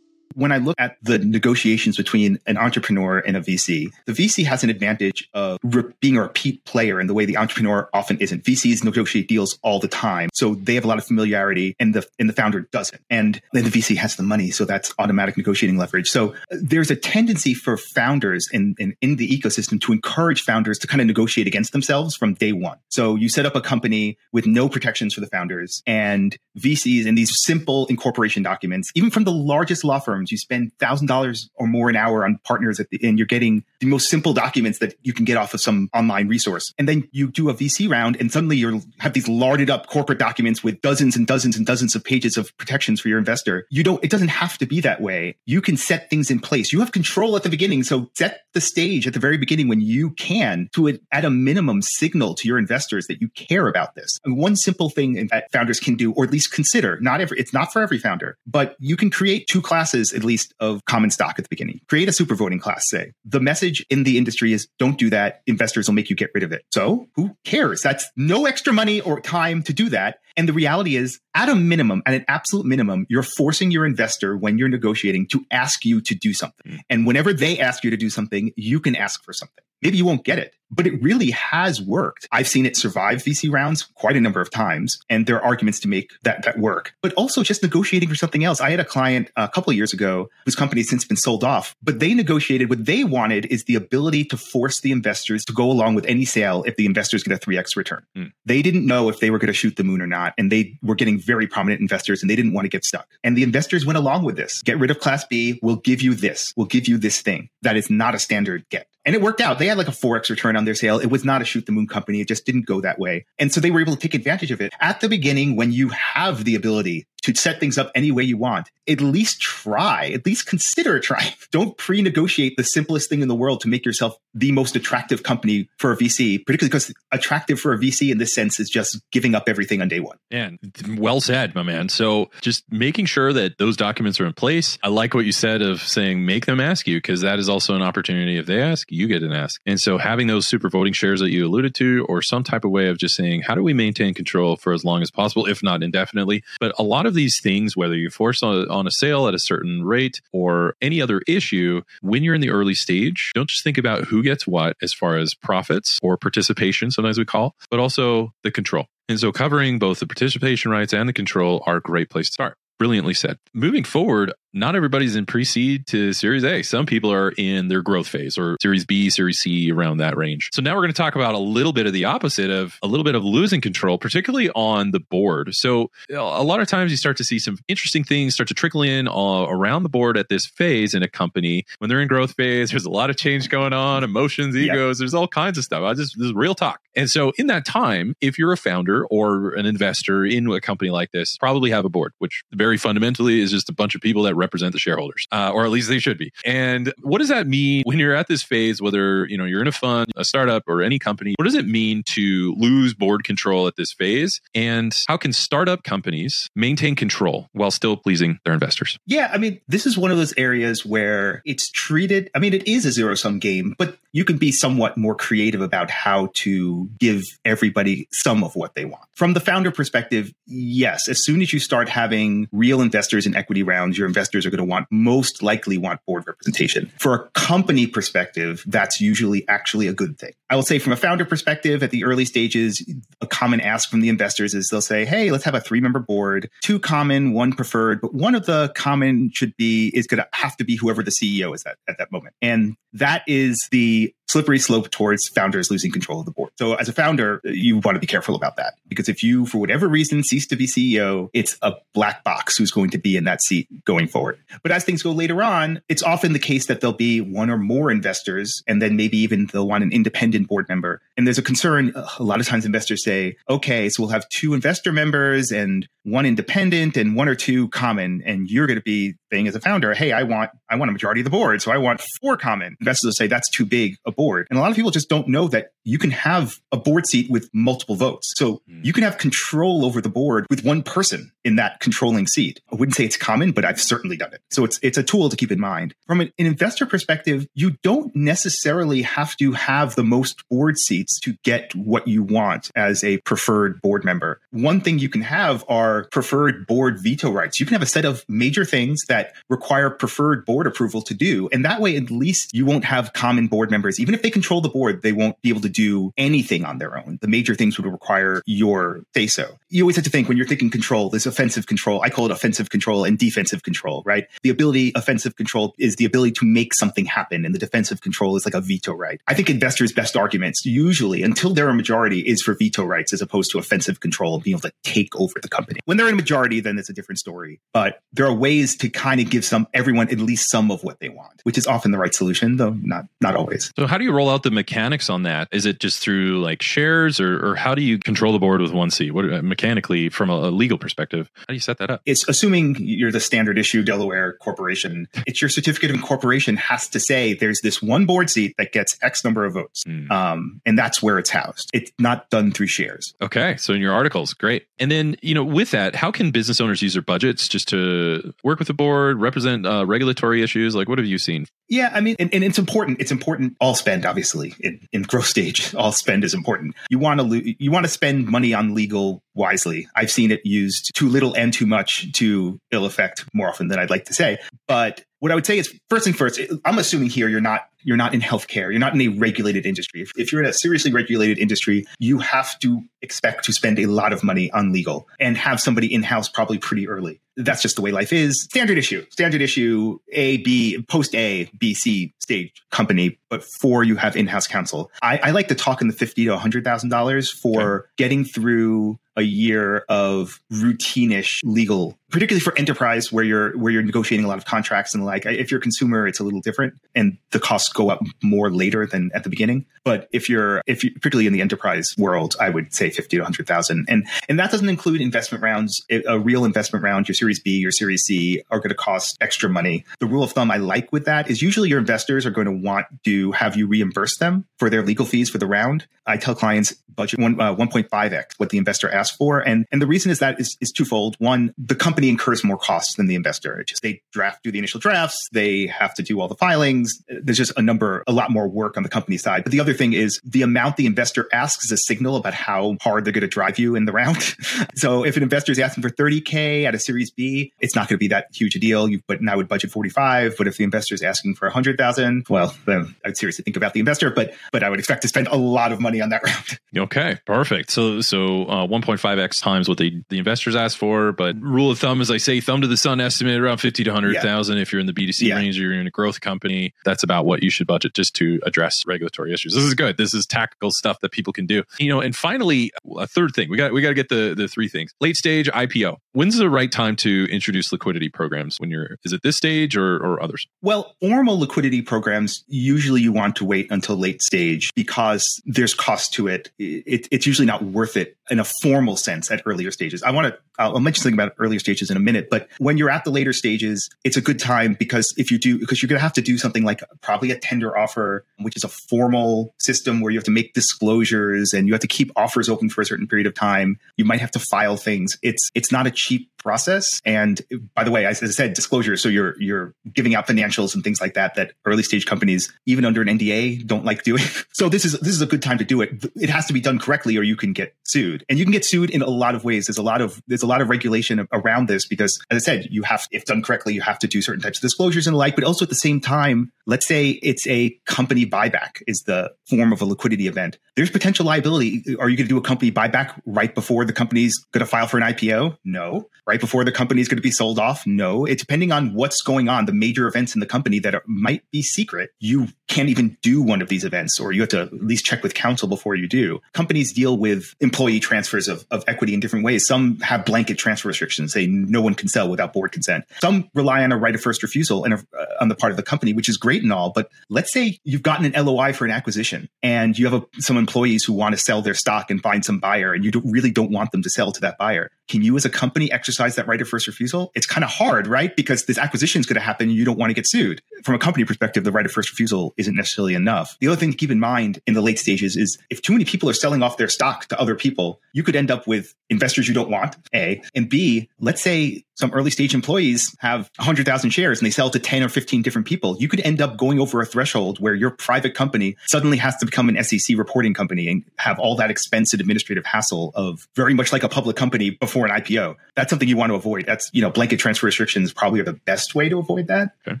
When 0.34 0.52
I 0.52 0.58
look 0.58 0.76
at 0.78 0.96
the 1.02 1.18
negotiations 1.18 1.96
between 1.96 2.38
an 2.46 2.56
entrepreneur 2.56 3.18
and 3.18 3.36
a 3.36 3.40
VC, 3.40 3.90
the 4.06 4.12
VC 4.12 4.44
has 4.46 4.62
an 4.62 4.70
advantage 4.70 5.28
of 5.34 5.58
re- 5.62 5.84
being 6.00 6.16
a 6.16 6.22
repeat 6.22 6.64
player 6.64 7.00
in 7.00 7.06
the 7.06 7.14
way 7.14 7.24
the 7.24 7.36
entrepreneur 7.36 7.88
often 7.92 8.18
isn't. 8.18 8.44
VCs 8.44 8.84
negotiate 8.84 9.28
deals 9.28 9.58
all 9.62 9.80
the 9.80 9.88
time, 9.88 10.28
so 10.32 10.54
they 10.54 10.74
have 10.74 10.84
a 10.84 10.88
lot 10.88 10.98
of 10.98 11.04
familiarity, 11.04 11.74
and 11.80 11.94
the 11.94 12.06
and 12.18 12.28
the 12.28 12.32
founder 12.32 12.60
doesn't. 12.72 13.02
And 13.10 13.40
then 13.52 13.64
the 13.64 13.70
VC 13.70 13.96
has 13.96 14.16
the 14.16 14.22
money, 14.22 14.50
so 14.50 14.64
that's 14.64 14.94
automatic 14.98 15.36
negotiating 15.36 15.78
leverage. 15.78 16.08
So 16.10 16.30
uh, 16.30 16.56
there's 16.60 16.90
a 16.90 16.96
tendency 16.96 17.54
for 17.54 17.76
founders 17.76 18.46
in, 18.52 18.74
in 18.78 18.96
in 19.00 19.16
the 19.16 19.28
ecosystem 19.28 19.80
to 19.82 19.92
encourage 19.92 20.42
founders 20.42 20.78
to 20.78 20.86
kind 20.86 21.00
of 21.00 21.06
negotiate 21.06 21.46
against 21.46 21.72
themselves 21.72 22.16
from 22.16 22.34
day 22.34 22.52
one. 22.52 22.78
So 22.88 23.16
you 23.16 23.28
set 23.28 23.46
up 23.46 23.56
a 23.56 23.60
company 23.60 24.18
with 24.32 24.46
no 24.46 24.68
protections 24.68 25.14
for 25.14 25.20
the 25.20 25.26
founders, 25.28 25.82
and 25.86 26.36
VCs 26.58 27.06
in 27.06 27.14
these 27.14 27.32
simple 27.44 27.86
incorporation 27.86 28.42
documents, 28.42 28.90
even 28.94 29.10
from 29.10 29.24
the 29.24 29.32
largest 29.32 29.84
law 29.84 29.98
you 30.28 30.38
spend 30.38 30.72
thousand 30.78 31.06
dollars 31.06 31.48
or 31.54 31.66
more 31.66 31.88
an 31.88 31.96
hour 31.96 32.24
on 32.24 32.38
partners 32.44 32.80
at 32.80 32.90
the 32.90 32.98
end. 33.04 33.18
You're 33.18 33.26
getting 33.26 33.64
the 33.80 33.86
most 33.86 34.08
simple 34.08 34.32
documents 34.32 34.78
that 34.80 34.94
you 35.02 35.12
can 35.12 35.24
get 35.24 35.36
off 35.36 35.54
of 35.54 35.60
some 35.60 35.88
online 35.94 36.28
resource. 36.28 36.72
And 36.78 36.88
then 36.88 37.08
you 37.12 37.30
do 37.30 37.48
a 37.48 37.54
VC 37.54 37.88
round 37.88 38.16
and 38.16 38.32
suddenly 38.32 38.56
you 38.56 38.82
have 38.98 39.12
these 39.12 39.28
larded 39.28 39.70
up 39.70 39.86
corporate 39.86 40.18
documents 40.18 40.64
with 40.64 40.80
dozens 40.82 41.16
and 41.16 41.26
dozens 41.26 41.56
and 41.56 41.64
dozens 41.64 41.94
of 41.94 42.02
pages 42.02 42.36
of 42.36 42.56
protections 42.58 43.00
for 43.00 43.08
your 43.08 43.18
investor. 43.18 43.66
You 43.70 43.84
don't, 43.84 44.02
it 44.02 44.10
doesn't 44.10 44.28
have 44.28 44.58
to 44.58 44.66
be 44.66 44.80
that 44.80 45.00
way. 45.00 45.36
You 45.46 45.60
can 45.60 45.76
set 45.76 46.10
things 46.10 46.30
in 46.30 46.40
place. 46.40 46.72
You 46.72 46.80
have 46.80 46.92
control 46.92 47.36
at 47.36 47.42
the 47.42 47.48
beginning. 47.48 47.82
So 47.84 48.10
set 48.16 48.42
the 48.52 48.60
stage 48.60 49.06
at 49.06 49.12
the 49.12 49.20
very 49.20 49.38
beginning 49.38 49.68
when 49.68 49.80
you 49.80 50.10
can 50.10 50.68
to 50.74 50.98
at 51.12 51.24
a 51.24 51.30
minimum 51.30 51.82
signal 51.82 52.34
to 52.34 52.48
your 52.48 52.58
investors 52.58 53.06
that 53.06 53.20
you 53.20 53.28
care 53.30 53.68
about 53.68 53.94
this. 53.94 54.18
And 54.24 54.36
one 54.36 54.56
simple 54.56 54.90
thing 54.90 55.28
that 55.30 55.50
founders 55.52 55.80
can 55.80 55.94
do, 55.94 56.12
or 56.12 56.24
at 56.24 56.30
least 56.30 56.52
consider, 56.52 56.98
not 57.00 57.20
every, 57.20 57.38
it's 57.38 57.52
not 57.52 57.72
for 57.72 57.82
every 57.82 57.98
founder, 57.98 58.36
but 58.46 58.76
you 58.78 58.96
can 58.96 59.10
create 59.10 59.46
two 59.46 59.62
classes 59.62 60.09
at 60.12 60.24
least 60.24 60.54
of 60.60 60.84
common 60.84 61.10
stock 61.10 61.38
at 61.38 61.44
the 61.44 61.48
beginning. 61.48 61.80
Create 61.88 62.08
a 62.08 62.12
super 62.12 62.34
voting 62.34 62.58
class, 62.58 62.88
say. 62.88 63.12
The 63.24 63.40
message 63.40 63.84
in 63.90 64.04
the 64.04 64.18
industry 64.18 64.52
is 64.52 64.68
don't 64.78 64.98
do 64.98 65.10
that. 65.10 65.42
Investors 65.46 65.88
will 65.88 65.94
make 65.94 66.10
you 66.10 66.16
get 66.16 66.30
rid 66.34 66.42
of 66.42 66.52
it. 66.52 66.64
So 66.72 67.08
who 67.14 67.36
cares? 67.44 67.82
That's 67.82 68.10
no 68.16 68.46
extra 68.46 68.72
money 68.72 69.00
or 69.00 69.20
time 69.20 69.62
to 69.64 69.72
do 69.72 69.88
that. 69.90 70.18
And 70.36 70.48
the 70.48 70.52
reality 70.52 70.96
is, 70.96 71.20
at 71.34 71.48
a 71.48 71.54
minimum, 71.54 72.02
at 72.06 72.14
an 72.14 72.24
absolute 72.28 72.66
minimum, 72.66 73.06
you're 73.08 73.22
forcing 73.22 73.70
your 73.70 73.86
investor 73.86 74.36
when 74.36 74.58
you're 74.58 74.68
negotiating 74.68 75.26
to 75.28 75.44
ask 75.50 75.84
you 75.84 76.00
to 76.00 76.14
do 76.14 76.32
something. 76.32 76.72
Mm. 76.72 76.78
And 76.88 77.06
whenever 77.06 77.32
they 77.32 77.58
ask 77.58 77.84
you 77.84 77.90
to 77.90 77.96
do 77.96 78.10
something, 78.10 78.52
you 78.56 78.80
can 78.80 78.96
ask 78.96 79.24
for 79.24 79.32
something. 79.32 79.64
Maybe 79.82 79.96
you 79.96 80.04
won't 80.04 80.24
get 80.24 80.38
it, 80.38 80.54
but 80.70 80.86
it 80.86 81.02
really 81.02 81.30
has 81.30 81.80
worked. 81.80 82.28
I've 82.30 82.48
seen 82.48 82.66
it 82.66 82.76
survive 82.76 83.18
VC 83.18 83.50
rounds 83.50 83.84
quite 83.94 84.16
a 84.16 84.20
number 84.20 84.40
of 84.40 84.50
times, 84.50 84.98
and 85.08 85.26
there 85.26 85.36
are 85.36 85.42
arguments 85.44 85.80
to 85.80 85.88
make 85.88 86.10
that 86.22 86.42
that 86.44 86.58
work. 86.58 86.92
But 87.02 87.14
also 87.14 87.42
just 87.42 87.62
negotiating 87.62 88.08
for 88.08 88.14
something 88.14 88.44
else. 88.44 88.60
I 88.60 88.70
had 88.70 88.80
a 88.80 88.84
client 88.84 89.30
a 89.36 89.48
couple 89.48 89.70
of 89.70 89.76
years 89.76 89.94
ago 89.94 90.28
whose 90.44 90.54
company 90.54 90.82
has 90.82 90.90
since 90.90 91.06
been 91.06 91.16
sold 91.16 91.44
off, 91.44 91.74
but 91.82 91.98
they 91.98 92.12
negotiated 92.12 92.68
what 92.68 92.84
they 92.84 93.04
wanted 93.04 93.46
is 93.46 93.64
the 93.64 93.74
ability 93.74 94.24
to 94.26 94.36
force 94.36 94.80
the 94.80 94.92
investors 94.92 95.44
to 95.46 95.52
go 95.54 95.70
along 95.70 95.94
with 95.94 96.04
any 96.04 96.26
sale 96.26 96.62
if 96.66 96.76
the 96.76 96.84
investors 96.84 97.22
get 97.22 97.32
a 97.32 97.46
3x 97.46 97.74
return. 97.74 98.04
Mm. 98.16 98.32
They 98.44 98.60
didn't 98.60 98.86
know 98.86 99.08
if 99.08 99.20
they 99.20 99.30
were 99.30 99.38
going 99.38 99.48
to 99.48 99.54
shoot 99.54 99.76
the 99.76 99.84
moon 99.84 100.02
or 100.02 100.06
not, 100.06 100.19
and 100.38 100.50
they 100.50 100.78
were 100.82 100.94
getting 100.94 101.18
very 101.18 101.46
prominent 101.46 101.80
investors 101.80 102.22
and 102.22 102.30
they 102.30 102.36
didn't 102.36 102.52
want 102.52 102.64
to 102.64 102.68
get 102.68 102.84
stuck. 102.84 103.08
And 103.24 103.36
the 103.36 103.42
investors 103.42 103.84
went 103.86 103.98
along 103.98 104.24
with 104.24 104.36
this. 104.36 104.62
Get 104.62 104.78
rid 104.78 104.90
of 104.90 105.00
class 105.00 105.24
B, 105.24 105.58
we'll 105.62 105.76
give 105.76 106.02
you 106.02 106.14
this. 106.14 106.52
We'll 106.56 106.66
give 106.66 106.88
you 106.88 106.98
this 106.98 107.20
thing 107.20 107.48
that 107.62 107.76
is 107.76 107.90
not 107.90 108.14
a 108.14 108.18
standard 108.18 108.64
get. 108.70 108.86
And 109.10 109.16
it 109.16 109.22
worked 109.22 109.40
out. 109.40 109.58
They 109.58 109.66
had 109.66 109.76
like 109.76 109.88
a 109.88 109.90
4x 109.90 110.30
return 110.30 110.54
on 110.54 110.66
their 110.66 110.76
sale. 110.76 111.00
It 111.00 111.08
was 111.08 111.24
not 111.24 111.42
a 111.42 111.44
shoot 111.44 111.66
the 111.66 111.72
moon 111.72 111.88
company. 111.88 112.20
It 112.20 112.28
just 112.28 112.46
didn't 112.46 112.64
go 112.64 112.80
that 112.80 113.00
way. 113.00 113.26
And 113.40 113.52
so 113.52 113.60
they 113.60 113.72
were 113.72 113.80
able 113.80 113.94
to 113.94 113.98
take 113.98 114.14
advantage 114.14 114.52
of 114.52 114.60
it. 114.60 114.72
At 114.80 115.00
the 115.00 115.08
beginning, 115.08 115.56
when 115.56 115.72
you 115.72 115.88
have 115.88 116.44
the 116.44 116.54
ability 116.54 117.08
to 117.22 117.34
set 117.34 117.60
things 117.60 117.76
up 117.78 117.90
any 117.94 118.10
way 118.10 118.22
you 118.22 118.36
want, 118.36 118.70
at 118.88 119.00
least 119.00 119.40
try, 119.40 120.08
at 120.08 120.24
least 120.24 120.46
consider 120.46 121.00
trying. 121.00 121.32
Don't 121.50 121.76
pre 121.76 122.02
negotiate 122.02 122.56
the 122.56 122.64
simplest 122.64 123.08
thing 123.08 123.22
in 123.22 123.28
the 123.28 123.34
world 123.34 123.60
to 123.62 123.68
make 123.68 123.84
yourself 123.84 124.16
the 124.34 124.52
most 124.52 124.76
attractive 124.76 125.22
company 125.22 125.68
for 125.78 125.92
a 125.92 125.96
VC, 125.96 126.44
particularly 126.44 126.68
because 126.68 126.92
attractive 127.10 127.60
for 127.60 127.72
a 127.72 127.78
VC 127.78 128.10
in 128.10 128.18
this 128.18 128.34
sense 128.34 128.60
is 128.60 128.70
just 128.70 129.00
giving 129.10 129.34
up 129.34 129.48
everything 129.48 129.82
on 129.82 129.88
day 129.88 130.00
one. 130.00 130.16
And 130.30 130.58
well 130.98 131.20
said, 131.20 131.54
my 131.54 131.62
man. 131.62 131.88
So 131.88 132.30
just 132.40 132.64
making 132.70 133.06
sure 133.06 133.32
that 133.32 133.58
those 133.58 133.76
documents 133.76 134.20
are 134.20 134.26
in 134.26 134.32
place. 134.32 134.78
I 134.82 134.88
like 134.88 135.14
what 135.14 135.24
you 135.24 135.32
said 135.32 135.62
of 135.62 135.82
saying 135.82 136.24
make 136.24 136.46
them 136.46 136.60
ask 136.60 136.86
you, 136.86 136.98
because 136.98 137.22
that 137.22 137.38
is 137.38 137.48
also 137.48 137.74
an 137.74 137.82
opportunity. 137.82 138.38
If 138.38 138.46
they 138.46 138.60
ask, 138.60 138.90
you 138.90 138.99
get 139.08 139.22
an 139.22 139.32
ask. 139.32 139.60
And 139.66 139.80
so 139.80 139.98
having 139.98 140.26
those 140.26 140.46
super 140.46 140.68
voting 140.68 140.92
shares 140.92 141.20
that 141.20 141.30
you 141.30 141.46
alluded 141.46 141.74
to, 141.76 142.06
or 142.08 142.22
some 142.22 142.44
type 142.44 142.64
of 142.64 142.70
way 142.70 142.88
of 142.88 142.98
just 142.98 143.14
saying, 143.14 143.42
how 143.42 143.54
do 143.54 143.62
we 143.62 143.74
maintain 143.74 144.14
control 144.14 144.56
for 144.56 144.72
as 144.72 144.84
long 144.84 145.02
as 145.02 145.10
possible, 145.10 145.46
if 145.46 145.62
not 145.62 145.82
indefinitely? 145.82 146.42
But 146.58 146.74
a 146.78 146.82
lot 146.82 147.06
of 147.06 147.14
these 147.14 147.40
things, 147.40 147.76
whether 147.76 147.96
you 147.96 148.10
force 148.10 148.42
on, 148.42 148.68
on 148.68 148.86
a 148.86 148.90
sale 148.90 149.28
at 149.28 149.34
a 149.34 149.38
certain 149.38 149.84
rate 149.84 150.20
or 150.32 150.74
any 150.80 151.00
other 151.00 151.22
issue, 151.26 151.82
when 152.00 152.22
you're 152.22 152.34
in 152.34 152.40
the 152.40 152.50
early 152.50 152.74
stage, 152.74 153.32
don't 153.34 153.48
just 153.48 153.64
think 153.64 153.78
about 153.78 154.04
who 154.04 154.22
gets 154.22 154.46
what 154.46 154.76
as 154.82 154.92
far 154.92 155.16
as 155.16 155.34
profits 155.34 155.98
or 156.02 156.16
participation, 156.16 156.90
sometimes 156.90 157.18
we 157.18 157.24
call, 157.24 157.54
but 157.70 157.80
also 157.80 158.32
the 158.42 158.50
control. 158.50 158.86
And 159.08 159.18
so 159.18 159.32
covering 159.32 159.78
both 159.78 159.98
the 159.98 160.06
participation 160.06 160.70
rights 160.70 160.92
and 160.92 161.08
the 161.08 161.12
control 161.12 161.62
are 161.66 161.76
a 161.76 161.80
great 161.80 162.10
place 162.10 162.28
to 162.28 162.32
start. 162.32 162.56
Brilliantly 162.78 163.12
said. 163.12 163.38
Moving 163.52 163.84
forward, 163.84 164.32
not 164.52 164.76
everybody's 164.76 165.16
in 165.16 165.26
pre-seed 165.26 165.86
to 165.88 166.12
Series 166.12 166.44
A. 166.44 166.62
Some 166.62 166.86
people 166.86 167.12
are 167.12 167.32
in 167.36 167.68
their 167.68 167.82
growth 167.82 168.08
phase 168.08 168.36
or 168.36 168.56
Series 168.60 168.84
B, 168.84 169.10
Series 169.10 169.38
C, 169.38 169.70
around 169.70 169.98
that 169.98 170.16
range. 170.16 170.50
So 170.52 170.62
now 170.62 170.74
we're 170.74 170.82
going 170.82 170.92
to 170.92 170.96
talk 170.96 171.14
about 171.14 171.34
a 171.34 171.38
little 171.38 171.72
bit 171.72 171.86
of 171.86 171.92
the 171.92 172.04
opposite 172.04 172.50
of 172.50 172.78
a 172.82 172.86
little 172.86 173.04
bit 173.04 173.14
of 173.14 173.24
losing 173.24 173.60
control, 173.60 173.98
particularly 173.98 174.50
on 174.50 174.90
the 174.90 175.00
board. 175.00 175.54
So 175.54 175.90
a 176.10 176.42
lot 176.42 176.60
of 176.60 176.68
times 176.68 176.90
you 176.90 176.96
start 176.96 177.16
to 177.18 177.24
see 177.24 177.38
some 177.38 177.58
interesting 177.68 178.04
things 178.04 178.34
start 178.34 178.48
to 178.48 178.54
trickle 178.54 178.82
in 178.82 179.08
uh, 179.08 179.44
around 179.48 179.82
the 179.82 179.88
board 179.88 180.16
at 180.16 180.28
this 180.28 180.46
phase 180.46 180.94
in 180.94 181.02
a 181.02 181.08
company 181.08 181.64
when 181.78 181.88
they're 181.88 182.00
in 182.00 182.08
growth 182.08 182.32
phase. 182.32 182.70
There's 182.70 182.84
a 182.84 182.90
lot 182.90 183.10
of 183.10 183.16
change 183.16 183.48
going 183.48 183.72
on, 183.72 184.04
emotions, 184.04 184.56
egos. 184.56 184.98
There's 184.98 185.14
all 185.14 185.28
kinds 185.28 185.58
of 185.58 185.64
stuff. 185.64 185.82
I 185.82 185.94
just 185.94 186.18
this 186.18 186.26
is 186.26 186.34
real 186.34 186.54
talk. 186.54 186.80
And 186.96 187.08
so 187.08 187.32
in 187.38 187.46
that 187.46 187.64
time, 187.64 188.16
if 188.20 188.38
you're 188.38 188.52
a 188.52 188.56
founder 188.56 189.04
or 189.06 189.54
an 189.54 189.64
investor 189.66 190.24
in 190.24 190.50
a 190.50 190.60
company 190.60 190.90
like 190.90 191.12
this, 191.12 191.36
probably 191.38 191.70
have 191.70 191.84
a 191.84 191.88
board, 191.88 192.12
which 192.18 192.42
very 192.52 192.76
fundamentally 192.76 193.40
is 193.40 193.50
just 193.50 193.68
a 193.68 193.72
bunch 193.72 193.94
of 193.94 194.00
people 194.00 194.24
that 194.24 194.34
represent 194.40 194.72
the 194.72 194.78
shareholders, 194.78 195.26
uh, 195.30 195.52
or 195.54 195.64
at 195.64 195.70
least 195.70 195.88
they 195.88 195.98
should 195.98 196.18
be. 196.18 196.32
And 196.44 196.92
what 197.02 197.18
does 197.18 197.28
that 197.28 197.46
mean 197.46 197.82
when 197.84 197.98
you're 197.98 198.14
at 198.14 198.26
this 198.26 198.42
phase, 198.42 198.82
whether 198.82 199.26
you 199.26 199.36
know 199.36 199.44
you're 199.44 199.60
in 199.62 199.68
a 199.68 199.72
fund, 199.72 200.10
a 200.16 200.24
startup, 200.24 200.64
or 200.66 200.82
any 200.82 200.98
company? 200.98 201.34
What 201.38 201.44
does 201.44 201.54
it 201.54 201.66
mean 201.66 202.02
to 202.08 202.54
lose 202.58 202.94
board 202.94 203.24
control 203.24 203.66
at 203.66 203.76
this 203.76 203.92
phase? 203.92 204.40
And 204.54 204.94
how 205.06 205.16
can 205.16 205.32
startup 205.32 205.84
companies 205.84 206.48
maintain 206.56 206.96
control 206.96 207.48
while 207.52 207.70
still 207.70 207.96
pleasing 207.96 208.38
their 208.44 208.54
investors? 208.54 208.98
Yeah, 209.06 209.30
I 209.32 209.38
mean, 209.38 209.60
this 209.68 209.86
is 209.86 209.96
one 209.96 210.10
of 210.10 210.16
those 210.16 210.34
areas 210.36 210.84
where 210.84 211.42
it's 211.44 211.70
treated. 211.70 212.30
I 212.34 212.38
mean, 212.38 212.54
it 212.54 212.66
is 212.66 212.86
a 212.86 212.92
zero 212.92 213.14
sum 213.14 213.38
game, 213.38 213.74
but 213.78 213.96
you 214.12 214.24
can 214.24 214.38
be 214.38 214.50
somewhat 214.50 214.96
more 214.96 215.14
creative 215.14 215.60
about 215.60 215.90
how 215.90 216.30
to 216.34 216.88
give 216.98 217.22
everybody 217.44 218.08
some 218.10 218.42
of 218.42 218.56
what 218.56 218.74
they 218.74 218.84
want. 218.84 219.04
From 219.14 219.34
the 219.34 219.40
founder 219.40 219.70
perspective, 219.70 220.32
yes, 220.46 221.08
as 221.08 221.22
soon 221.24 221.42
as 221.42 221.52
you 221.52 221.58
start 221.58 221.88
having 221.88 222.48
real 222.52 222.80
investors 222.80 223.26
in 223.26 223.36
equity 223.36 223.62
rounds, 223.62 223.98
your 223.98 224.08
investors 224.08 224.29
are 224.34 224.50
going 224.50 224.58
to 224.58 224.64
want 224.64 224.86
most 224.90 225.42
likely 225.42 225.78
want 225.78 226.00
board 226.06 226.24
representation. 226.26 226.90
For 226.98 227.14
a 227.14 227.30
company 227.30 227.86
perspective, 227.86 228.64
that's 228.66 229.00
usually 229.00 229.46
actually 229.48 229.88
a 229.88 229.92
good 229.92 230.18
thing. 230.18 230.32
I 230.48 230.56
will 230.56 230.62
say 230.62 230.78
from 230.78 230.92
a 230.92 230.96
founder 230.96 231.24
perspective 231.24 231.82
at 231.82 231.90
the 231.90 232.04
early 232.04 232.24
stages, 232.24 232.84
a 233.20 233.26
common 233.26 233.60
ask 233.60 233.88
from 233.88 234.00
the 234.00 234.08
investors 234.08 234.54
is 234.54 234.68
they'll 234.70 234.80
say, 234.80 235.04
Hey, 235.04 235.30
let's 235.30 235.44
have 235.44 235.54
a 235.54 235.60
three 235.60 235.80
member 235.80 236.00
board, 236.00 236.50
two 236.62 236.78
common, 236.78 237.32
one 237.32 237.52
preferred, 237.52 238.00
but 238.00 238.14
one 238.14 238.34
of 238.34 238.46
the 238.46 238.72
common 238.74 239.30
should 239.32 239.56
be, 239.56 239.90
is 239.94 240.06
going 240.06 240.22
to 240.22 240.28
have 240.32 240.56
to 240.56 240.64
be 240.64 240.76
whoever 240.76 241.02
the 241.02 241.12
CEO 241.12 241.54
is 241.54 241.64
at, 241.66 241.76
at 241.88 241.98
that 241.98 242.10
moment. 242.10 242.34
And 242.42 242.76
that 242.92 243.22
is 243.26 243.68
the 243.70 244.14
slippery 244.30 244.58
slope 244.58 244.90
towards 244.90 245.26
founders 245.28 245.70
losing 245.70 245.90
control 245.90 246.20
of 246.20 246.26
the 246.26 246.30
board. 246.30 246.50
So 246.56 246.74
as 246.74 246.88
a 246.88 246.92
founder, 246.92 247.40
you 247.44 247.78
want 247.78 247.96
to 247.96 248.00
be 248.00 248.06
careful 248.06 248.36
about 248.36 248.56
that 248.56 248.74
because 248.88 249.08
if 249.08 249.24
you, 249.24 249.44
for 249.44 249.58
whatever 249.58 249.88
reason, 249.88 250.22
cease 250.22 250.46
to 250.48 250.56
be 250.56 250.66
CEO, 250.66 251.30
it's 251.32 251.58
a 251.62 251.72
black 251.94 252.22
box 252.22 252.56
who's 252.56 252.70
going 252.70 252.90
to 252.90 252.98
be 252.98 253.16
in 253.16 253.24
that 253.24 253.42
seat 253.42 253.68
going 253.84 254.06
forward. 254.06 254.38
But 254.62 254.70
as 254.70 254.84
things 254.84 255.02
go 255.02 255.10
later 255.10 255.42
on, 255.42 255.82
it's 255.88 256.02
often 256.02 256.32
the 256.32 256.38
case 256.38 256.66
that 256.66 256.80
there'll 256.80 256.96
be 256.96 257.20
one 257.20 257.50
or 257.50 257.58
more 257.58 257.90
investors, 257.90 258.62
and 258.68 258.80
then 258.80 258.96
maybe 258.96 259.18
even 259.18 259.46
they'll 259.52 259.66
want 259.66 259.82
an 259.82 259.92
independent 259.92 260.48
board 260.48 260.68
member. 260.68 261.02
And 261.16 261.26
there's 261.26 261.38
a 261.38 261.42
concern. 261.42 261.92
A 262.18 262.22
lot 262.22 262.40
of 262.40 262.46
times 262.46 262.64
investors 262.64 263.04
say, 263.04 263.36
okay, 263.48 263.88
so 263.88 264.02
we'll 264.02 264.12
have 264.12 264.28
two 264.28 264.54
investor 264.54 264.92
members 264.92 265.50
and 265.50 265.88
one 266.04 266.24
independent 266.24 266.96
and 266.96 267.16
one 267.16 267.28
or 267.28 267.34
two 267.34 267.68
common. 267.68 268.22
And 268.24 268.48
you're 268.48 268.66
going 268.66 268.78
to 268.78 268.82
be 268.82 269.14
saying 269.32 269.48
as 269.48 269.54
a 269.54 269.60
founder, 269.60 269.94
hey, 269.94 270.12
I 270.12 270.22
want, 270.22 270.50
I 270.68 270.76
want 270.76 270.88
a 270.88 270.92
majority 270.92 271.20
of 271.20 271.24
the 271.24 271.30
board. 271.30 271.62
So 271.62 271.72
I 271.72 271.78
want 271.78 272.02
four 272.20 272.36
common. 272.36 272.76
Investors 272.80 273.08
will 273.08 273.12
say 273.12 273.26
that's 273.26 273.50
too 273.50 273.64
big 273.64 273.96
a 274.06 274.12
board. 274.12 274.46
And 274.50 274.58
a 274.58 274.62
lot 274.62 274.70
of 274.70 274.76
people 274.76 274.90
just 274.90 275.08
don't 275.08 275.28
know 275.28 275.48
that 275.48 275.72
you 275.84 275.98
can 275.98 276.10
have 276.10 276.60
a 276.72 276.76
board 276.76 277.06
seat 277.06 277.30
with 277.30 277.48
multiple 277.52 277.96
votes. 277.96 278.32
So 278.36 278.62
mm. 278.70 278.84
you 278.84 278.92
can 278.92 279.02
have 279.02 279.18
control 279.18 279.84
over 279.84 280.00
the 280.00 280.08
board 280.08 280.46
with 280.50 280.64
one 280.64 280.82
person 280.82 281.32
in 281.44 281.56
that 281.56 281.80
controlling 281.80 282.26
seat. 282.26 282.60
I 282.72 282.76
wouldn't 282.76 282.96
say 282.96 283.04
it's 283.04 283.16
common, 283.16 283.52
but 283.52 283.64
I've 283.64 283.80
certainly 283.80 284.16
done 284.16 284.32
it. 284.32 284.42
So 284.50 284.64
it's 284.64 284.78
it's 284.82 284.98
a 284.98 285.02
tool 285.02 285.28
to 285.28 285.36
keep 285.36 285.50
in 285.50 285.60
mind. 285.60 285.94
From 286.06 286.20
an, 286.20 286.32
an 286.38 286.46
investor 286.46 286.86
perspective, 286.86 287.46
you 287.54 287.72
don't 287.82 288.14
necessarily 288.14 289.02
have 289.02 289.36
to 289.38 289.52
have 289.52 289.94
the 289.94 290.04
most 290.04 290.46
board 290.48 290.78
seats 290.78 291.18
to 291.20 291.34
get 291.42 291.74
what 291.74 292.06
you 292.06 292.22
want 292.22 292.70
as 292.76 293.02
a 293.02 293.18
preferred 293.18 293.80
board 293.80 294.04
member. 294.04 294.40
One 294.50 294.80
thing 294.80 294.98
you 294.98 295.08
can 295.08 295.22
have 295.22 295.64
are 295.68 296.08
preferred 296.12 296.66
board 296.66 296.98
veto 297.00 297.30
rights. 297.30 297.60
You 297.60 297.66
can 297.66 297.74
have 297.74 297.82
a 297.82 297.86
set 297.86 298.04
of 298.04 298.24
major 298.28 298.64
things 298.64 299.00
that 299.08 299.19
require 299.48 299.90
preferred 299.90 300.44
board 300.44 300.66
approval 300.66 301.02
to 301.02 301.14
do. 301.14 301.48
And 301.52 301.64
that 301.64 301.80
way, 301.80 301.96
at 301.96 302.10
least 302.10 302.54
you 302.54 302.64
won't 302.64 302.84
have 302.84 303.12
common 303.12 303.46
board 303.46 303.70
members. 303.70 303.98
Even 304.00 304.14
if 304.14 304.22
they 304.22 304.30
control 304.30 304.60
the 304.60 304.68
board, 304.68 305.02
they 305.02 305.12
won't 305.12 305.40
be 305.42 305.48
able 305.48 305.60
to 305.62 305.68
do 305.68 306.12
anything 306.16 306.64
on 306.64 306.78
their 306.78 306.96
own. 306.96 307.18
The 307.20 307.28
major 307.28 307.54
things 307.54 307.78
would 307.78 307.90
require 307.90 308.42
your 308.46 309.02
say 309.14 309.26
so. 309.26 309.58
You 309.68 309.84
always 309.84 309.96
have 309.96 310.04
to 310.04 310.10
think 310.10 310.28
when 310.28 310.36
you're 310.36 310.46
thinking 310.46 310.70
control, 310.70 311.10
there's 311.10 311.26
offensive 311.26 311.66
control. 311.66 312.02
I 312.02 312.10
call 312.10 312.26
it 312.26 312.30
offensive 312.30 312.70
control 312.70 313.04
and 313.04 313.18
defensive 313.18 313.62
control, 313.62 314.02
right? 314.04 314.26
The 314.42 314.50
ability, 314.50 314.92
offensive 314.94 315.36
control 315.36 315.74
is 315.78 315.96
the 315.96 316.04
ability 316.04 316.32
to 316.32 316.46
make 316.46 316.74
something 316.74 317.04
happen. 317.04 317.44
And 317.44 317.54
the 317.54 317.58
defensive 317.58 318.00
control 318.00 318.36
is 318.36 318.44
like 318.44 318.54
a 318.54 318.60
veto 318.60 318.92
right. 318.94 319.20
I 319.28 319.34
think 319.34 319.50
investors' 319.50 319.92
best 319.92 320.16
arguments 320.16 320.64
usually, 320.64 321.22
until 321.22 321.54
they're 321.54 321.68
a 321.68 321.74
majority, 321.74 322.20
is 322.20 322.42
for 322.42 322.54
veto 322.54 322.84
rights 322.84 323.12
as 323.12 323.22
opposed 323.22 323.50
to 323.52 323.58
offensive 323.58 324.00
control 324.00 324.34
and 324.34 324.44
being 324.44 324.54
able 324.54 324.62
to 324.62 324.72
take 324.82 325.14
over 325.16 325.34
the 325.40 325.48
company. 325.48 325.80
When 325.84 325.96
they're 325.96 326.08
in 326.08 326.14
a 326.14 326.16
majority, 326.16 326.60
then 326.60 326.78
it's 326.78 326.88
a 326.88 326.92
different 326.92 327.18
story. 327.18 327.60
But 327.72 328.00
there 328.12 328.26
are 328.26 328.34
ways 328.34 328.76
to 328.78 328.90
kind 328.90 329.09
of 329.18 329.30
give 329.30 329.46
some 329.46 329.66
everyone 329.72 330.10
at 330.10 330.18
least 330.18 330.50
some 330.50 330.70
of 330.70 330.84
what 330.84 331.00
they 331.00 331.08
want, 331.08 331.40
which 331.44 331.56
is 331.56 331.66
often 331.66 331.90
the 331.90 331.98
right 331.98 332.14
solution, 332.14 332.58
though 332.58 332.76
not 332.82 333.06
not 333.22 333.34
always. 333.34 333.72
So 333.78 333.86
how 333.86 333.96
do 333.96 334.04
you 334.04 334.12
roll 334.12 334.28
out 334.28 334.42
the 334.42 334.50
mechanics 334.50 335.08
on 335.08 335.22
that? 335.22 335.48
Is 335.50 335.64
it 335.64 335.80
just 335.80 336.00
through 336.00 336.42
like 336.42 336.60
shares 336.60 337.18
or, 337.18 337.44
or 337.44 337.54
how 337.56 337.74
do 337.74 337.82
you 337.82 337.98
control 337.98 338.34
the 338.34 338.38
board 338.38 338.60
with 338.60 338.72
one 338.72 338.90
seat? 338.90 339.12
What 339.12 339.32
uh, 339.32 339.42
mechanically 339.42 340.10
from 340.10 340.28
a, 340.28 340.34
a 340.34 340.50
legal 340.50 340.76
perspective, 340.76 341.30
how 341.34 341.46
do 341.48 341.54
you 341.54 341.60
set 341.60 341.78
that 341.78 341.90
up? 341.90 342.02
It's 342.04 342.28
assuming 342.28 342.76
you're 342.78 343.10
the 343.10 343.20
standard 343.20 343.58
issue 343.58 343.82
Delaware 343.82 344.34
corporation. 344.34 345.08
It's 345.26 345.40
your 345.40 345.48
certificate 345.48 345.90
of 345.90 345.96
incorporation 345.96 346.56
has 346.56 346.88
to 346.88 347.00
say 347.00 347.32
there's 347.32 347.60
this 347.62 347.80
one 347.80 348.04
board 348.04 348.28
seat 348.28 348.54
that 348.58 348.72
gets 348.72 348.98
X 349.02 349.24
number 349.24 349.44
of 349.44 349.54
votes. 349.54 349.84
Mm. 349.84 350.10
Um, 350.10 350.60
and 350.66 350.78
that's 350.78 351.02
where 351.02 351.18
it's 351.18 351.30
housed. 351.30 351.70
It's 351.72 351.90
not 351.98 352.28
done 352.30 352.52
through 352.52 352.66
shares. 352.66 353.14
Okay. 353.22 353.56
So 353.56 353.72
in 353.72 353.80
your 353.80 353.94
articles, 353.94 354.34
great. 354.34 354.66
And 354.78 354.90
then, 354.90 355.16
you 355.22 355.34
know, 355.34 355.44
with 355.44 355.70
that, 355.70 355.94
how 355.94 356.10
can 356.10 356.30
business 356.30 356.60
owners 356.60 356.82
use 356.82 356.92
their 356.92 357.02
budgets 357.02 357.48
just 357.48 357.68
to 357.68 358.34
work 358.42 358.58
with 358.58 358.68
the 358.68 358.74
board, 358.74 358.99
represent 359.08 359.66
uh, 359.66 359.86
regulatory 359.86 360.42
issues? 360.42 360.74
Like 360.74 360.88
what 360.88 360.98
have 360.98 361.06
you 361.06 361.18
seen? 361.18 361.46
Yeah. 361.68 361.90
I 361.92 362.00
mean, 362.00 362.16
and, 362.18 362.32
and 362.34 362.42
it's 362.42 362.58
important. 362.58 363.00
It's 363.00 363.12
important 363.12 363.56
all 363.60 363.74
spend, 363.74 364.04
obviously, 364.04 364.54
in, 364.60 364.86
in 364.92 365.02
growth 365.02 365.26
stage, 365.26 365.74
all 365.76 365.92
spend 365.92 366.24
is 366.24 366.34
important. 366.34 366.74
You 366.90 366.98
want 366.98 367.20
to 367.20 367.26
lo- 367.26 367.40
you 367.42 367.70
want 367.70 367.84
to 367.84 367.90
spend 367.90 368.26
money 368.26 368.54
on 368.54 368.74
legal 368.74 369.22
wisely. 369.34 369.88
I've 369.94 370.10
seen 370.10 370.30
it 370.30 370.40
used 370.44 370.92
too 370.94 371.08
little 371.08 371.34
and 371.34 371.52
too 371.52 371.66
much 371.66 372.12
to 372.12 372.58
ill 372.70 372.84
effect 372.84 373.24
more 373.32 373.48
often 373.48 373.68
than 373.68 373.78
I'd 373.78 373.90
like 373.90 374.06
to 374.06 374.14
say. 374.14 374.38
But 374.66 375.02
what 375.20 375.30
I 375.30 375.34
would 375.34 375.46
say 375.46 375.58
is 375.58 375.72
first 375.88 376.04
thing 376.04 376.14
first, 376.14 376.40
I'm 376.64 376.78
assuming 376.78 377.10
here 377.10 377.28
you're 377.28 377.40
not 377.40 377.68
you're 377.82 377.96
not 377.96 378.12
in 378.12 378.20
healthcare, 378.20 378.70
you're 378.70 378.78
not 378.78 378.94
in 378.94 379.00
a 379.00 379.08
regulated 379.08 379.64
industry. 379.64 380.02
If, 380.02 380.10
if, 380.16 380.32
you're 380.32 380.42
in 380.42 380.48
a 380.48 380.52
seriously 380.52 380.92
regulated 380.92 381.38
industry, 381.38 381.86
you 381.98 382.18
have 382.18 382.58
to 382.58 382.82
expect 383.00 383.44
to 383.46 383.52
spend 383.52 383.78
a 383.78 383.86
lot 383.86 384.12
of 384.12 384.22
money 384.22 384.50
on 384.50 384.72
legal 384.72 385.08
and 385.18 385.36
have 385.38 385.60
somebody 385.60 385.92
in 385.92 386.02
house 386.02 386.28
probably 386.28 386.58
pretty 386.58 386.88
early. 386.88 387.20
That's 387.36 387.62
just 387.62 387.76
the 387.76 387.82
way 387.82 387.90
life 387.90 388.12
is. 388.12 388.42
Standard 388.42 388.76
issue, 388.76 389.06
standard 389.10 389.40
issue, 389.40 389.98
A, 390.12 390.38
B, 390.38 390.82
post 390.88 391.14
A, 391.14 391.50
B, 391.56 391.72
C 391.72 392.12
stage 392.18 392.52
company, 392.70 393.18
but 393.30 393.42
for 393.42 393.82
you 393.82 393.96
have 393.96 394.16
in 394.16 394.26
house 394.26 394.46
counsel. 394.46 394.90
I, 395.00 395.18
I, 395.22 395.30
like 395.30 395.48
to 395.48 395.54
talk 395.54 395.80
in 395.80 395.88
the 395.88 395.94
fifty 395.94 396.26
to 396.26 396.36
hundred 396.36 396.64
thousand 396.64 396.90
dollars 396.90 397.30
for 397.30 397.80
okay. 397.80 397.88
getting 397.96 398.24
through 398.24 398.98
a 399.16 399.22
year 399.22 399.84
of 399.88 400.40
routinish 400.52 401.40
legal 401.44 401.96
particularly 402.10 402.40
for 402.40 402.56
enterprise 402.58 403.12
where 403.12 403.24
you're 403.24 403.56
where 403.56 403.72
you're 403.72 403.82
negotiating 403.82 404.24
a 404.24 404.28
lot 404.28 404.38
of 404.38 404.44
contracts 404.44 404.94
and 404.94 405.04
like. 405.04 405.24
If 405.26 405.50
you're 405.50 405.58
a 405.58 405.62
consumer 405.62 406.06
it's 406.06 406.20
a 406.20 406.24
little 406.24 406.40
different 406.40 406.74
and 406.94 407.16
the 407.30 407.40
costs 407.40 407.72
go 407.72 407.90
up 407.90 408.00
more 408.22 408.50
later 408.50 408.86
than 408.86 409.10
at 409.14 409.24
the 409.24 409.30
beginning. 409.30 409.66
But 409.84 410.08
if 410.12 410.28
you're 410.28 410.62
if 410.66 410.84
you 410.84 410.92
particularly 410.92 411.26
in 411.26 411.32
the 411.32 411.40
enterprise 411.40 411.86
world 411.96 412.36
i 412.40 412.48
would 412.48 412.74
say 412.74 412.90
50 412.90 413.16
to 413.16 413.22
100000 413.22 413.86
and 413.88 414.06
and 414.28 414.38
that 414.38 414.50
doesn't 414.50 414.68
include 414.68 415.00
investment 415.00 415.42
rounds. 415.42 415.80
A 416.06 416.18
real 416.18 416.44
investment 416.44 416.84
round 416.84 417.08
your 417.08 417.14
series 417.14 417.40
b 417.40 417.58
your 417.58 417.72
series 417.72 418.02
c 418.04 418.42
are 418.50 418.58
going 418.58 418.70
to 418.70 418.74
cost 418.74 419.16
extra 419.20 419.48
money. 419.48 419.84
The 420.00 420.06
rule 420.06 420.22
of 420.22 420.32
thumb 420.32 420.50
i 420.50 420.56
like 420.56 420.92
with 420.92 421.04
that 421.04 421.30
is 421.30 421.42
usually 421.42 421.68
your 421.68 421.78
investors 421.78 422.26
are 422.26 422.30
going 422.30 422.46
to 422.46 422.52
want 422.52 422.86
to 423.04 423.19
have 423.32 423.56
you 423.56 423.66
reimburse 423.66 424.18
them 424.18 424.44
for 424.58 424.70
their 424.70 424.82
legal 424.82 425.06
fees 425.06 425.30
for 425.30 425.38
the 425.38 425.46
round 425.46 425.86
i 426.06 426.16
tell 426.16 426.34
clients 426.34 426.74
budget 426.88 427.20
one, 427.20 427.40
uh, 427.40 427.54
1.5x 427.54 428.24
what 428.38 428.50
the 428.50 428.58
investor 428.58 428.90
asked 428.90 429.16
for 429.16 429.40
and 429.40 429.66
and 429.72 429.80
the 429.80 429.86
reason 429.86 430.10
is 430.10 430.18
that 430.18 430.38
is, 430.40 430.56
is 430.60 430.70
twofold 430.70 431.16
one 431.18 431.54
the 431.58 431.74
company 431.74 432.08
incurs 432.08 432.42
more 432.44 432.56
costs 432.56 432.96
than 432.96 433.06
the 433.06 433.14
investor. 433.14 433.62
just 433.64 433.82
they 433.82 434.02
draft, 434.12 434.42
do 434.42 434.50
the 434.50 434.58
initial 434.58 434.80
drafts, 434.80 435.28
they 435.32 435.66
have 435.66 435.94
to 435.94 436.02
do 436.02 436.20
all 436.20 436.28
the 436.28 436.34
filings. 436.34 436.92
There's 437.08 437.38
just 437.38 437.52
a 437.56 437.62
number, 437.62 438.04
a 438.06 438.12
lot 438.12 438.30
more 438.30 438.48
work 438.48 438.76
on 438.76 438.82
the 438.82 438.88
company 438.88 439.16
side. 439.16 439.44
But 439.44 439.52
the 439.52 439.60
other 439.60 439.74
thing 439.74 439.92
is 439.92 440.20
the 440.24 440.42
amount 440.42 440.76
the 440.76 440.86
investor 440.86 441.28
asks 441.32 441.64
is 441.64 441.72
a 441.72 441.76
signal 441.76 442.16
about 442.16 442.34
how 442.34 442.76
hard 442.80 443.04
they're 443.04 443.12
going 443.12 443.22
to 443.22 443.28
drive 443.28 443.58
you 443.58 443.74
in 443.74 443.84
the 443.84 443.92
round. 443.92 444.36
so 444.74 445.04
if 445.04 445.16
an 445.16 445.22
investor 445.22 445.52
is 445.52 445.58
asking 445.58 445.82
for 445.82 445.90
30k 445.90 446.64
at 446.64 446.74
a 446.74 446.78
Series 446.78 447.10
B, 447.10 447.52
it's 447.60 447.74
not 447.74 447.88
going 447.88 447.96
to 447.96 447.98
be 447.98 448.08
that 448.08 448.28
huge 448.32 448.56
a 448.56 448.58
deal. 448.58 448.88
You, 448.88 449.00
but 449.06 449.22
now 449.22 449.36
would 449.36 449.48
budget 449.48 449.70
45. 449.70 450.36
But 450.36 450.46
if 450.46 450.56
the 450.56 450.64
investor 450.64 450.94
is 450.94 451.02
asking 451.02 451.34
for 451.34 451.46
100,000, 451.46 452.26
well, 452.28 452.54
then 452.66 452.94
I'd 453.10 453.16
seriously 453.16 453.42
think 453.42 453.56
about 453.56 453.74
the 453.74 453.80
investor. 453.80 454.10
But 454.10 454.32
but 454.52 454.62
I 454.62 454.70
would 454.70 454.78
expect 454.78 455.02
to 455.02 455.08
spend 455.08 455.28
a 455.28 455.36
lot 455.36 455.72
of 455.72 455.80
money 455.80 456.00
on 456.00 456.08
that 456.10 456.22
round. 456.24 456.58
Okay, 456.76 457.18
perfect. 457.26 457.70
So 457.70 458.00
so 458.00 458.44
uh, 458.44 458.66
1.5x 458.66 459.42
times 459.42 459.68
what 459.68 459.78
the 459.78 460.02
the 460.08 460.18
investors 460.18 460.56
ask 460.56 460.78
for, 460.78 461.12
but 461.12 461.40
rule 461.40 461.70
of 461.70 461.78
thumb 461.78 462.00
as 462.00 462.10
I 462.10 462.16
say, 462.16 462.40
thumb 462.40 462.60
to 462.60 462.66
the 462.66 462.76
sun 462.76 463.00
estimate 463.00 463.40
around 463.40 463.58
50 463.58 463.84
to 463.84 463.90
100,000. 463.90 464.56
Yeah. 464.56 464.62
If 464.62 464.72
you're 464.72 464.80
in 464.80 464.86
the 464.86 464.92
BDC 464.92 465.28
yeah. 465.28 465.36
range 465.36 465.58
or 465.58 465.62
you're 465.62 465.80
in 465.80 465.86
a 465.86 465.90
growth 465.90 466.20
company, 466.20 466.72
that's 466.84 467.02
about 467.02 467.26
what 467.26 467.42
you 467.42 467.50
should 467.50 467.66
budget 467.66 467.94
just 467.94 468.14
to 468.16 468.40
address 468.44 468.86
regulatory 468.86 469.32
issues. 469.32 469.54
This 469.54 469.64
is 469.64 469.74
good. 469.74 469.96
This 469.96 470.14
is 470.14 470.26
tactical 470.26 470.70
stuff 470.70 471.00
that 471.00 471.12
people 471.12 471.32
can 471.32 471.46
do. 471.46 471.62
You 471.78 471.88
know, 471.88 472.00
and 472.00 472.14
finally, 472.14 472.72
a 472.96 473.06
third 473.06 473.34
thing, 473.34 473.50
we 473.50 473.56
got 473.56 473.72
we 473.72 473.82
got 473.82 473.88
to 473.88 473.94
get 473.94 474.08
the 474.08 474.34
the 474.36 474.48
three 474.48 474.68
things. 474.68 474.94
Late 475.00 475.16
stage 475.16 475.48
IPO. 475.48 475.96
When's 476.12 476.36
the 476.36 476.50
right 476.50 476.70
time 476.70 476.96
to 476.96 477.26
introduce 477.30 477.72
liquidity 477.72 478.08
programs 478.08 478.58
when 478.58 478.70
you're 478.70 478.96
is 479.04 479.12
it 479.12 479.22
this 479.22 479.36
stage 479.36 479.76
or, 479.76 479.96
or 479.96 480.22
others? 480.22 480.46
Well, 480.62 480.94
formal 481.00 481.38
liquidity 481.38 481.82
programs 481.82 482.44
usually 482.48 482.99
you 483.00 483.12
want 483.12 483.36
to 483.36 483.44
wait 483.44 483.68
until 483.70 483.96
late 483.96 484.22
stage 484.22 484.70
because 484.74 485.24
there's 485.44 485.74
cost 485.74 486.12
to 486.14 486.28
it. 486.28 486.50
it 486.58 487.08
it's 487.10 487.26
usually 487.26 487.46
not 487.46 487.62
worth 487.62 487.96
it 487.96 488.16
in 488.30 488.38
a 488.38 488.44
formal 488.62 488.96
sense 488.96 489.30
at 489.30 489.42
earlier 489.46 489.70
stages. 489.70 490.02
I 490.02 490.10
want 490.10 490.28
to 490.28 490.38
I'll 490.60 490.78
mention 490.78 491.02
something 491.02 491.18
about 491.18 491.34
earlier 491.38 491.58
stages 491.58 491.90
in 491.90 491.96
a 491.96 492.00
minute, 492.00 492.28
but 492.30 492.48
when 492.58 492.76
you're 492.76 492.90
at 492.90 493.04
the 493.04 493.10
later 493.10 493.32
stages, 493.32 493.88
it's 494.04 494.16
a 494.16 494.20
good 494.20 494.38
time 494.38 494.74
because 494.78 495.12
if 495.16 495.30
you 495.30 495.38
do 495.38 495.58
because 495.58 495.82
you're 495.82 495.88
going 495.88 495.98
to 495.98 496.02
have 496.02 496.12
to 496.14 496.20
do 496.20 496.36
something 496.36 496.64
like 496.64 496.82
probably 497.00 497.30
a 497.30 497.38
tender 497.38 497.76
offer, 497.76 498.24
which 498.38 498.56
is 498.56 498.64
a 498.64 498.68
formal 498.68 499.54
system 499.58 500.00
where 500.00 500.12
you 500.12 500.18
have 500.18 500.24
to 500.24 500.30
make 500.30 500.52
disclosures 500.52 501.54
and 501.54 501.66
you 501.66 501.72
have 501.72 501.80
to 501.80 501.88
keep 501.88 502.10
offers 502.14 502.48
open 502.48 502.68
for 502.68 502.82
a 502.82 502.84
certain 502.84 503.06
period 503.06 503.26
of 503.26 503.34
time. 503.34 503.78
You 503.96 504.04
might 504.04 504.20
have 504.20 504.30
to 504.32 504.38
file 504.38 504.76
things. 504.76 505.16
It's 505.22 505.50
it's 505.54 505.72
not 505.72 505.86
a 505.86 505.90
cheap 505.90 506.30
process. 506.36 506.86
And 507.04 507.40
by 507.74 507.84
the 507.84 507.90
way, 507.90 508.04
as 508.06 508.22
I 508.22 508.26
said, 508.26 508.52
disclosure. 508.52 508.96
So 508.96 509.08
you're 509.08 509.40
you're 509.40 509.74
giving 509.92 510.14
out 510.14 510.26
financials 510.26 510.74
and 510.74 510.84
things 510.84 511.00
like 511.00 511.14
that 511.14 511.36
that 511.36 511.52
early 511.64 511.82
stage 511.82 512.06
companies, 512.06 512.52
even 512.66 512.84
under 512.90 513.02
an 513.02 513.08
NDA, 513.08 513.66
don't 513.66 513.84
like 513.84 514.02
doing. 514.02 514.22
so 514.52 514.68
this 514.68 514.84
is 514.84 514.98
this 515.00 515.14
is 515.14 515.22
a 515.22 515.26
good 515.26 515.42
time 515.42 515.58
to 515.58 515.64
do 515.64 515.80
it. 515.80 516.04
It 516.16 516.28
has 516.28 516.46
to 516.46 516.52
be 516.52 516.60
done 516.60 516.78
correctly, 516.78 517.16
or 517.16 517.22
you 517.22 517.36
can 517.36 517.52
get 517.52 517.74
sued. 517.84 518.24
And 518.28 518.38
you 518.38 518.44
can 518.44 518.52
get 518.52 518.64
sued 518.64 518.90
in 518.90 519.00
a 519.00 519.08
lot 519.08 519.34
of 519.34 519.44
ways. 519.44 519.66
There's 519.66 519.78
a 519.78 519.82
lot 519.82 520.00
of 520.00 520.20
there's 520.26 520.42
a 520.42 520.46
lot 520.46 520.60
of 520.60 520.68
regulation 520.68 521.26
around 521.32 521.68
this 521.68 521.86
because, 521.86 522.18
as 522.30 522.42
I 522.42 522.44
said, 522.44 522.68
you 522.70 522.82
have 522.82 523.06
if 523.10 523.24
done 523.24 523.42
correctly, 523.42 523.74
you 523.74 523.80
have 523.80 523.98
to 524.00 524.08
do 524.08 524.20
certain 524.20 524.42
types 524.42 524.58
of 524.58 524.62
disclosures 524.62 525.06
and 525.06 525.14
the 525.14 525.18
like. 525.18 525.36
But 525.36 525.44
also 525.44 525.64
at 525.64 525.68
the 525.68 525.74
same 525.74 526.00
time, 526.00 526.52
let's 526.66 526.86
say 526.86 527.10
it's 527.22 527.46
a 527.46 527.70
company 527.86 528.26
buyback 528.26 528.82
is 528.86 529.02
the 529.06 529.32
form 529.48 529.72
of 529.72 529.80
a 529.80 529.84
liquidity 529.84 530.26
event. 530.26 530.58
There's 530.74 530.90
potential 530.90 531.24
liability. 531.24 531.96
Are 531.98 532.08
you 532.08 532.16
going 532.16 532.26
to 532.26 532.34
do 532.34 532.38
a 532.38 532.42
company 532.42 532.72
buyback 532.72 533.20
right 533.24 533.54
before 533.54 533.84
the 533.84 533.92
company's 533.92 534.36
going 534.52 534.60
to 534.60 534.66
file 534.66 534.88
for 534.88 534.98
an 534.98 535.04
IPO? 535.04 535.56
No 535.64 536.08
right 536.30 536.38
before 536.38 536.64
the 536.64 536.70
company 536.70 537.00
is 537.00 537.08
going 537.08 537.16
to 537.16 537.22
be 537.22 537.30
sold 537.32 537.58
off? 537.58 537.84
No. 537.88 538.24
It's 538.24 538.40
depending 538.40 538.70
on 538.70 538.94
what's 538.94 539.20
going 539.20 539.48
on, 539.48 539.66
the 539.66 539.72
major 539.72 540.06
events 540.06 540.32
in 540.32 540.38
the 540.38 540.46
company 540.46 540.78
that 540.78 540.94
are, 540.94 541.02
might 541.04 541.42
be 541.50 541.60
secret. 541.60 542.10
You 542.20 542.46
can't 542.68 542.79
even 542.88 543.16
do 543.22 543.42
one 543.42 543.62
of 543.62 543.68
these 543.68 543.84
events, 543.84 544.18
or 544.18 544.32
you 544.32 544.40
have 544.40 544.50
to 544.50 544.62
at 544.62 544.72
least 544.72 545.04
check 545.04 545.22
with 545.22 545.34
counsel 545.34 545.68
before 545.68 545.94
you 545.94 546.08
do. 546.08 546.40
Companies 546.52 546.92
deal 546.92 547.16
with 547.16 547.54
employee 547.60 548.00
transfers 548.00 548.48
of, 548.48 548.64
of 548.70 548.84
equity 548.86 549.14
in 549.14 549.20
different 549.20 549.44
ways. 549.44 549.66
Some 549.66 549.98
have 550.00 550.24
blanket 550.24 550.58
transfer 550.58 550.88
restrictions, 550.88 551.32
say 551.32 551.46
no 551.46 551.80
one 551.80 551.94
can 551.94 552.08
sell 552.08 552.28
without 552.30 552.52
board 552.52 552.72
consent. 552.72 553.04
Some 553.20 553.50
rely 553.54 553.82
on 553.82 553.92
a 553.92 553.96
right 553.96 554.14
of 554.14 554.20
first 554.20 554.42
refusal 554.42 554.84
and 554.84 554.94
uh, 554.94 554.98
on 555.40 555.48
the 555.48 555.54
part 555.54 555.70
of 555.70 555.76
the 555.76 555.82
company, 555.82 556.12
which 556.12 556.28
is 556.28 556.36
great 556.36 556.62
and 556.62 556.72
all. 556.72 556.90
But 556.90 557.10
let's 557.28 557.52
say 557.52 557.78
you've 557.84 558.02
gotten 558.02 558.32
an 558.32 558.44
LOI 558.44 558.72
for 558.72 558.84
an 558.84 558.90
acquisition 558.90 559.48
and 559.62 559.98
you 559.98 560.08
have 560.08 560.22
a, 560.22 560.40
some 560.40 560.56
employees 560.56 561.04
who 561.04 561.12
want 561.12 561.34
to 561.34 561.38
sell 561.38 561.62
their 561.62 561.74
stock 561.74 562.10
and 562.10 562.22
find 562.22 562.44
some 562.44 562.58
buyer, 562.58 562.92
and 562.92 563.04
you 563.04 563.10
don't, 563.10 563.30
really 563.30 563.50
don't 563.50 563.70
want 563.70 563.92
them 563.92 564.02
to 564.02 564.10
sell 564.10 564.32
to 564.32 564.40
that 564.40 564.58
buyer. 564.58 564.90
Can 565.08 565.22
you, 565.22 565.36
as 565.36 565.44
a 565.44 565.50
company, 565.50 565.90
exercise 565.90 566.36
that 566.36 566.46
right 566.46 566.60
of 566.60 566.68
first 566.68 566.86
refusal? 566.86 567.32
It's 567.34 567.46
kind 567.46 567.64
of 567.64 567.70
hard, 567.70 568.06
right? 568.06 568.34
Because 568.36 568.66
this 568.66 568.78
acquisition 568.78 569.20
is 569.20 569.26
going 569.26 569.34
to 569.34 569.40
happen 569.40 569.68
and 569.68 569.76
you 569.76 569.84
don't 569.84 569.98
want 569.98 570.10
to 570.10 570.14
get 570.14 570.28
sued. 570.28 570.62
From 570.84 570.94
a 570.94 570.98
company 570.98 571.24
perspective, 571.24 571.64
the 571.64 571.72
right 571.72 571.84
of 571.84 571.92
first 571.92 572.10
refusal 572.10 572.54
isn't 572.60 572.76
necessarily 572.76 573.14
enough. 573.14 573.56
The 573.60 573.68
other 573.68 573.76
thing 573.76 573.90
to 573.90 573.96
keep 573.96 574.10
in 574.10 574.20
mind 574.20 574.60
in 574.66 574.74
the 574.74 574.80
late 574.80 574.98
stages 574.98 575.36
is 575.36 575.58
if 575.70 575.82
too 575.82 575.92
many 575.92 576.04
people 576.04 576.28
are 576.28 576.34
selling 576.34 576.62
off 576.62 576.76
their 576.76 576.88
stock 576.88 577.26
to 577.26 577.40
other 577.40 577.54
people, 577.54 578.00
you 578.12 578.22
could 578.22 578.36
end 578.36 578.50
up 578.50 578.66
with 578.66 578.94
investors 579.08 579.48
you 579.48 579.54
don't 579.54 579.70
want, 579.70 579.96
A. 580.14 580.42
And 580.54 580.68
B, 580.68 581.08
let's 581.18 581.42
say 581.42 581.84
some 581.94 582.10
early 582.12 582.30
stage 582.30 582.54
employees 582.54 583.14
have 583.18 583.50
100,000 583.56 584.10
shares 584.10 584.38
and 584.38 584.46
they 584.46 584.50
sell 584.50 584.70
to 584.70 584.78
10 584.78 585.02
or 585.02 585.08
15 585.08 585.42
different 585.42 585.66
people. 585.66 585.96
You 585.98 586.08
could 586.08 586.20
end 586.20 586.40
up 586.40 586.56
going 586.56 586.80
over 586.80 587.00
a 587.00 587.06
threshold 587.06 587.60
where 587.60 587.74
your 587.74 587.90
private 587.90 588.34
company 588.34 588.76
suddenly 588.86 589.18
has 589.18 589.36
to 589.38 589.46
become 589.46 589.68
an 589.68 589.82
SEC 589.82 590.16
reporting 590.16 590.54
company 590.54 590.88
and 590.88 591.04
have 591.18 591.38
all 591.38 591.56
that 591.56 591.70
expensive 591.70 592.20
administrative 592.20 592.64
hassle 592.64 593.12
of 593.14 593.46
very 593.54 593.74
much 593.74 593.92
like 593.92 594.02
a 594.02 594.08
public 594.08 594.36
company 594.36 594.70
before 594.70 595.06
an 595.06 595.12
IPO. 595.12 595.56
That's 595.74 595.90
something 595.90 596.08
you 596.08 596.16
want 596.16 596.30
to 596.30 596.36
avoid. 596.36 596.66
That's, 596.66 596.90
you 596.94 597.02
know, 597.02 597.10
blanket 597.10 597.38
transfer 597.38 597.66
restrictions 597.66 598.12
probably 598.12 598.40
are 598.40 598.44
the 598.44 598.54
best 598.54 598.94
way 598.94 599.08
to 599.08 599.18
avoid 599.18 599.48
that. 599.48 599.74
Okay. 599.86 600.00